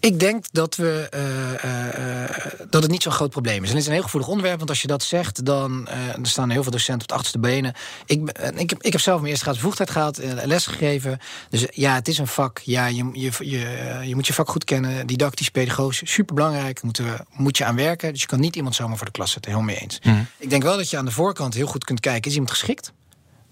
ik 0.08 0.20
denk 0.20 0.46
dat, 0.52 0.76
we, 0.76 1.08
eh, 1.10 1.64
eh, 1.64 2.26
eh, 2.26 2.30
dat 2.70 2.82
het 2.82 2.92
niet 2.92 3.04
zo'n 3.04 3.12
groot 3.12 3.30
probleem 3.30 3.64
is. 3.64 3.70
En 3.70 3.76
het 3.76 3.82
is 3.82 3.88
een 3.88 3.94
heel 3.94 4.04
gevoelig 4.04 4.30
onderwerp, 4.30 4.58
want 4.58 4.70
als 4.70 4.82
je 4.82 4.88
dat 4.88 5.04
zegt, 5.04 5.46
dan 5.46 5.88
eh, 5.88 5.98
er 5.98 6.28
staan 6.28 6.50
heel 6.50 6.64
veel 6.64 6.72
docenten 6.72 7.02
op 7.02 7.08
de 7.08 7.14
achterste 7.14 7.40
benen. 7.40 7.74
Ik, 8.06 8.32
ik, 8.56 8.70
heb, 8.70 8.84
ik 8.84 8.92
heb 8.92 9.02
zelf 9.02 9.20
mijn 9.20 9.32
eerste 9.32 9.50
bevoegdheid 9.50 9.90
gehad, 9.90 10.18
eh, 10.18 10.46
les 10.46 10.66
gegeven. 10.66 11.20
Dus 11.50 11.66
ja, 11.72 11.94
het 11.94 12.08
is 12.08 12.18
een 12.18 12.28
vak. 12.28 12.60
Ja, 12.60 12.86
je, 12.86 13.10
je, 13.14 13.32
je, 13.40 14.00
je 14.04 14.16
moet 14.16 14.28
je 14.28 14.34
vak 14.34 14.50
goed 14.50 14.64
kennen, 14.64 15.08
didactisch, 15.08 15.50
pedagogisch, 15.50 16.12
superbelangrijk. 16.12 16.82
Moet, 16.82 16.98
er, 16.98 17.22
moet 17.32 17.58
je 17.58 17.66
aan 17.66 17.76
werken. 17.76 18.12
Dus 18.12 18.22
je 18.22 18.28
kan 18.28 18.40
niet 18.40 18.56
iemand 18.56 18.76
zomaar 18.76 18.98
voor 18.98 19.06
de 19.06 19.12
klas 19.12 19.32
zetten, 19.32 19.52
helemaal 19.52 19.74
mee 19.74 19.82
eens. 19.82 20.00
Ik 20.38 20.50
denk 20.50 20.64
wel 20.64 20.78
dat 20.78 20.90
je 20.90 20.98
aan 20.98 21.06
de 21.06 21.12
voorkant 21.12 21.54
heel 21.54 21.68
goed 21.68 21.84
kunt 21.84 22.00
kijken, 22.00 22.28
is 22.28 22.34
iemand 22.34 22.52
geschikt? 22.52 22.94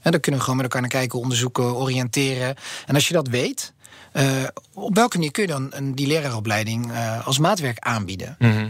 En 0.02 0.12
dan 0.12 0.20
kunnen 0.20 0.40
we 0.40 0.46
gewoon 0.46 0.62
met 0.62 0.66
elkaar 0.66 0.82
naar 0.82 1.00
kijken, 1.00 1.20
onderzoeken, 1.20 1.76
oriënteren. 1.76 2.56
En 2.86 2.96
als 2.96 3.08
je 3.08 3.14
dat 3.14 3.28
weet, 3.28 3.74
op 4.74 4.96
welke 4.96 5.18
manier 5.18 5.32
kun 5.32 5.44
je 5.44 5.50
dan 5.50 5.68
een, 5.70 5.96
die 5.96 6.08
leraaropleiding 6.08 6.92
eh, 6.92 7.28
als 7.28 7.40
maatwerk 7.40 7.80
aanbieden? 7.80 8.36
Ehm, 8.40 8.70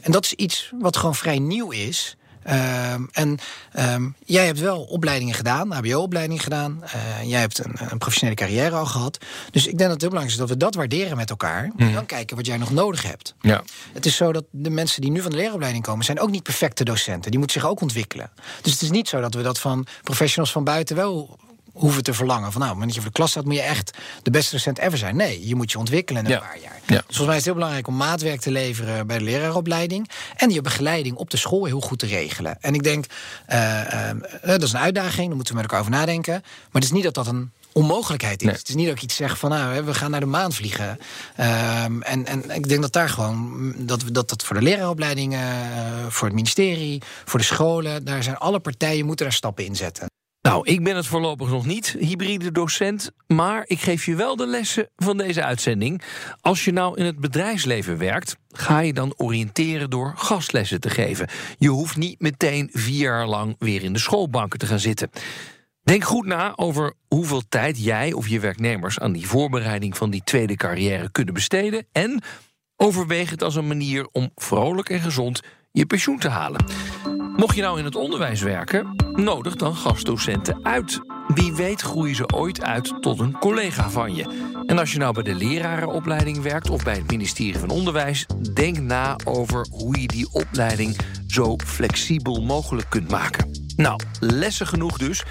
en 0.00 0.12
dat 0.12 0.24
is 0.24 0.32
iets 0.32 0.72
wat 0.80 0.96
gewoon 0.96 1.14
vrij 1.14 1.38
nieuw 1.38 1.70
is. 1.70 2.16
Ehm, 2.46 3.02
en 3.12 3.38
ehm, 3.72 4.08
jij 4.24 4.46
hebt 4.46 4.58
wel 4.58 4.82
opleidingen 4.82 5.34
gedaan, 5.34 5.72
HBO-opleidingen 5.72 6.42
gedaan. 6.42 6.84
Eh, 6.84 7.22
jij 7.22 7.40
hebt 7.40 7.64
een, 7.64 7.74
een 7.78 7.98
professionele 7.98 8.36
carrière 8.36 8.76
al 8.76 8.86
gehad. 8.86 9.18
Dus 9.50 9.66
ik 9.66 9.78
denk 9.78 9.78
dat 9.78 9.90
het 9.90 10.00
heel 10.00 10.10
belangrijk 10.10 10.40
is 10.40 10.46
dat 10.46 10.48
we 10.48 10.56
dat 10.56 10.74
waarderen 10.74 11.16
met 11.16 11.30
elkaar. 11.30 11.70
En 11.76 11.92
dan 11.92 12.06
kijken 12.06 12.36
wat 12.36 12.46
jij 12.46 12.56
nog 12.56 12.70
nodig 12.70 13.02
hebt. 13.02 13.34
Ja. 13.40 13.62
Het 13.92 14.06
is 14.06 14.16
zo 14.16 14.32
dat 14.32 14.44
de 14.50 14.70
mensen 14.70 15.00
die 15.00 15.10
nu 15.10 15.20
van 15.20 15.30
de 15.30 15.36
leeropleiding 15.36 15.84
komen, 15.84 16.04
zijn 16.04 16.20
ook 16.20 16.30
niet 16.30 16.42
perfecte 16.42 16.84
docenten. 16.84 17.30
Die 17.30 17.40
moeten 17.40 17.60
zich 17.60 17.70
ook 17.70 17.80
ontwikkelen. 17.80 18.30
Dus 18.62 18.72
het 18.72 18.82
is 18.82 18.90
niet 18.90 19.08
zo 19.08 19.20
dat 19.20 19.34
we 19.34 19.42
dat 19.42 19.58
van 19.58 19.86
professionals 20.02 20.52
van 20.52 20.64
buiten 20.64 20.96
wel 20.96 21.38
hoeven 21.76 22.02
te 22.02 22.14
verlangen. 22.14 22.52
Van 22.52 22.60
nou, 22.60 22.72
op 22.72 22.78
het 22.80 22.86
moment 22.86 22.86
dat 22.86 22.94
je 22.94 23.00
voor 23.00 23.10
de 23.10 23.16
klas 23.16 23.30
staat, 23.30 23.44
moet 23.44 23.54
je 23.54 23.60
echt 23.62 23.98
de 24.22 24.30
beste 24.30 24.50
docent 24.54 24.78
ever 24.78 24.98
zijn. 24.98 25.16
Nee, 25.16 25.48
je 25.48 25.54
moet 25.54 25.72
je 25.72 25.78
ontwikkelen 25.78 26.24
in 26.24 26.30
een 26.30 26.36
Ja. 26.38 26.46
paar 26.46 26.58
jaar. 26.60 26.80
Ja. 26.86 26.94
Dus 26.94 27.16
volgens 27.16 27.18
mij 27.26 27.28
is 27.28 27.34
het 27.36 27.44
heel 27.44 27.54
belangrijk 27.54 27.86
om 27.86 27.96
maatwerk 27.96 28.40
te 28.40 28.50
leveren 28.50 29.06
bij 29.06 29.18
de 29.18 29.24
leraaropleiding. 29.24 30.10
En 30.36 30.50
je 30.50 30.60
begeleiding 30.60 31.16
op 31.16 31.30
de 31.30 31.36
school 31.36 31.64
heel 31.64 31.80
goed 31.80 31.98
te 31.98 32.06
regelen. 32.06 32.56
En 32.60 32.74
ik 32.74 32.82
denk, 32.82 33.04
eh, 33.46 34.10
eh, 34.10 34.16
dat 34.42 34.62
is 34.62 34.72
een 34.72 34.78
uitdaging, 34.78 35.26
daar 35.26 35.36
moeten 35.36 35.54
we 35.54 35.60
met 35.60 35.70
elkaar 35.70 35.80
over 35.86 35.98
nadenken. 35.98 36.32
Maar 36.42 36.72
het 36.72 36.84
is 36.84 36.90
niet 36.92 37.02
dat 37.04 37.14
dat 37.14 37.26
een 37.26 37.50
onmogelijkheid 37.72 38.40
is. 38.40 38.46
Nee. 38.46 38.56
Het 38.56 38.68
is 38.68 38.74
niet 38.74 38.86
dat 38.86 38.96
ik 38.96 39.02
iets 39.02 39.16
zeg 39.16 39.38
van 39.38 39.50
nou, 39.50 39.84
we 39.84 39.94
gaan 39.94 40.10
naar 40.10 40.20
de 40.20 40.26
maan 40.26 40.52
vliegen. 40.52 40.98
Ehm, 41.36 42.02
en, 42.02 42.26
en 42.26 42.50
ik 42.50 42.68
denk 42.68 42.82
dat 42.82 42.92
daar 42.92 43.08
gewoon 43.08 43.36
mm, 43.36 43.86
dat 43.86 44.04
dat, 44.12 44.28
dat 44.28 44.44
voor 44.44 44.56
de 44.56 44.62
leraaropleidingen, 44.62 45.40
eh, 45.72 46.06
voor 46.08 46.26
het 46.26 46.34
ministerie, 46.36 47.02
voor 47.24 47.38
de 47.38 47.44
scholen, 47.44 48.04
daar 48.04 48.22
zijn 48.22 48.36
alle 48.36 48.60
partijen 48.60 49.06
moeten 49.06 49.24
daar 49.26 49.34
stappen 49.34 49.64
in 49.64 49.76
zetten. 49.76 50.06
Nou, 50.46 50.68
ik 50.68 50.84
ben 50.84 50.96
het 50.96 51.06
voorlopig 51.06 51.48
nog 51.48 51.66
niet, 51.66 51.96
hybride 51.98 52.52
docent. 52.52 53.10
Maar 53.26 53.62
ik 53.66 53.80
geef 53.80 54.04
je 54.04 54.14
wel 54.14 54.36
de 54.36 54.46
lessen 54.46 54.88
van 54.96 55.16
deze 55.16 55.44
uitzending. 55.44 56.02
Als 56.40 56.64
je 56.64 56.72
nou 56.72 56.98
in 56.98 57.04
het 57.04 57.18
bedrijfsleven 57.18 57.98
werkt, 57.98 58.36
ga 58.48 58.80
je 58.80 58.92
dan 58.92 59.14
oriënteren 59.16 59.90
door 59.90 60.12
gastlessen 60.16 60.80
te 60.80 60.90
geven. 60.90 61.28
Je 61.58 61.68
hoeft 61.68 61.96
niet 61.96 62.20
meteen 62.20 62.68
vier 62.72 63.00
jaar 63.00 63.26
lang 63.26 63.56
weer 63.58 63.82
in 63.82 63.92
de 63.92 63.98
schoolbanken 63.98 64.58
te 64.58 64.66
gaan 64.66 64.78
zitten. 64.78 65.10
Denk 65.82 66.04
goed 66.04 66.26
na 66.26 66.52
over 66.56 66.94
hoeveel 67.08 67.42
tijd 67.48 67.84
jij 67.84 68.12
of 68.12 68.28
je 68.28 68.40
werknemers 68.40 68.98
aan 68.98 69.12
die 69.12 69.26
voorbereiding 69.26 69.96
van 69.96 70.10
die 70.10 70.22
tweede 70.24 70.56
carrière 70.56 71.10
kunnen 71.10 71.34
besteden. 71.34 71.86
En 71.92 72.22
overweeg 72.76 73.30
het 73.30 73.42
als 73.42 73.54
een 73.54 73.66
manier 73.66 74.08
om 74.12 74.30
vrolijk 74.34 74.90
en 74.90 75.00
gezond 75.00 75.40
je 75.72 75.86
pensioen 75.86 76.18
te 76.18 76.28
halen. 76.28 76.64
Mocht 77.36 77.56
je 77.56 77.62
nou 77.62 77.78
in 77.78 77.84
het 77.84 77.94
onderwijs 77.94 78.40
werken, 78.40 78.96
nodig 79.12 79.56
dan 79.56 79.74
gastdocenten 79.74 80.58
uit. 80.62 81.00
Wie 81.26 81.54
weet 81.54 81.80
groeien 81.80 82.14
ze 82.14 82.34
ooit 82.34 82.62
uit 82.62 82.94
tot 83.00 83.20
een 83.20 83.38
collega 83.38 83.90
van 83.90 84.14
je. 84.14 84.24
En 84.66 84.78
als 84.78 84.92
je 84.92 84.98
nou 84.98 85.14
bij 85.14 85.22
de 85.22 85.34
lerarenopleiding 85.34 86.42
werkt 86.42 86.70
of 86.70 86.84
bij 86.84 86.94
het 86.94 87.10
ministerie 87.10 87.58
van 87.58 87.70
Onderwijs, 87.70 88.26
denk 88.54 88.78
na 88.78 89.16
over 89.24 89.66
hoe 89.70 90.00
je 90.00 90.06
die 90.06 90.28
opleiding 90.32 90.96
zo 91.26 91.56
flexibel 91.64 92.42
mogelijk 92.42 92.90
kunt 92.90 93.10
maken. 93.10 93.65
Nou, 93.76 94.00
lessen 94.20 94.66
genoeg 94.66 94.98
dus. 94.98 95.22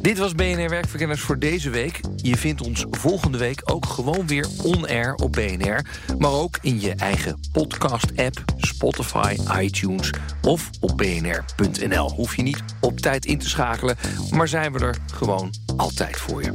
Dit 0.00 0.18
was 0.18 0.34
BNR 0.34 0.68
Werkverkenners 0.68 1.20
voor 1.20 1.38
deze 1.38 1.70
week. 1.70 2.00
Je 2.16 2.36
vindt 2.36 2.62
ons 2.62 2.84
volgende 2.90 3.38
week 3.38 3.60
ook 3.64 3.86
gewoon 3.86 4.26
weer 4.26 4.46
on-air 4.62 5.14
op 5.14 5.32
BNR. 5.32 5.84
Maar 6.18 6.30
ook 6.30 6.58
in 6.62 6.80
je 6.80 6.94
eigen 6.94 7.40
podcast-app, 7.52 8.44
Spotify, 8.56 9.36
iTunes 9.58 10.12
of 10.42 10.70
op 10.80 10.96
bnr.nl. 10.96 12.10
Hoef 12.10 12.36
je 12.36 12.42
niet 12.42 12.62
op 12.80 13.00
tijd 13.00 13.24
in 13.24 13.38
te 13.38 13.48
schakelen, 13.48 13.96
maar 14.30 14.48
zijn 14.48 14.72
we 14.72 14.78
er 14.78 14.96
gewoon 15.12 15.50
altijd 15.76 16.16
voor 16.16 16.42
je. 16.42 16.54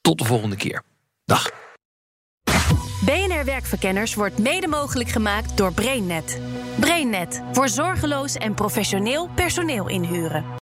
Tot 0.00 0.18
de 0.18 0.24
volgende 0.24 0.56
keer. 0.56 0.82
Dag. 1.24 1.50
BNR 3.04 3.44
Werkverkenners 3.44 4.14
wordt 4.14 4.38
mede 4.38 4.68
mogelijk 4.68 5.08
gemaakt 5.08 5.56
door 5.56 5.72
BrainNet. 5.72 6.40
BrainNet 6.80 7.42
voor 7.52 7.68
zorgeloos 7.68 8.34
en 8.34 8.54
professioneel 8.54 9.28
personeel 9.34 9.88
inhuren. 9.88 10.61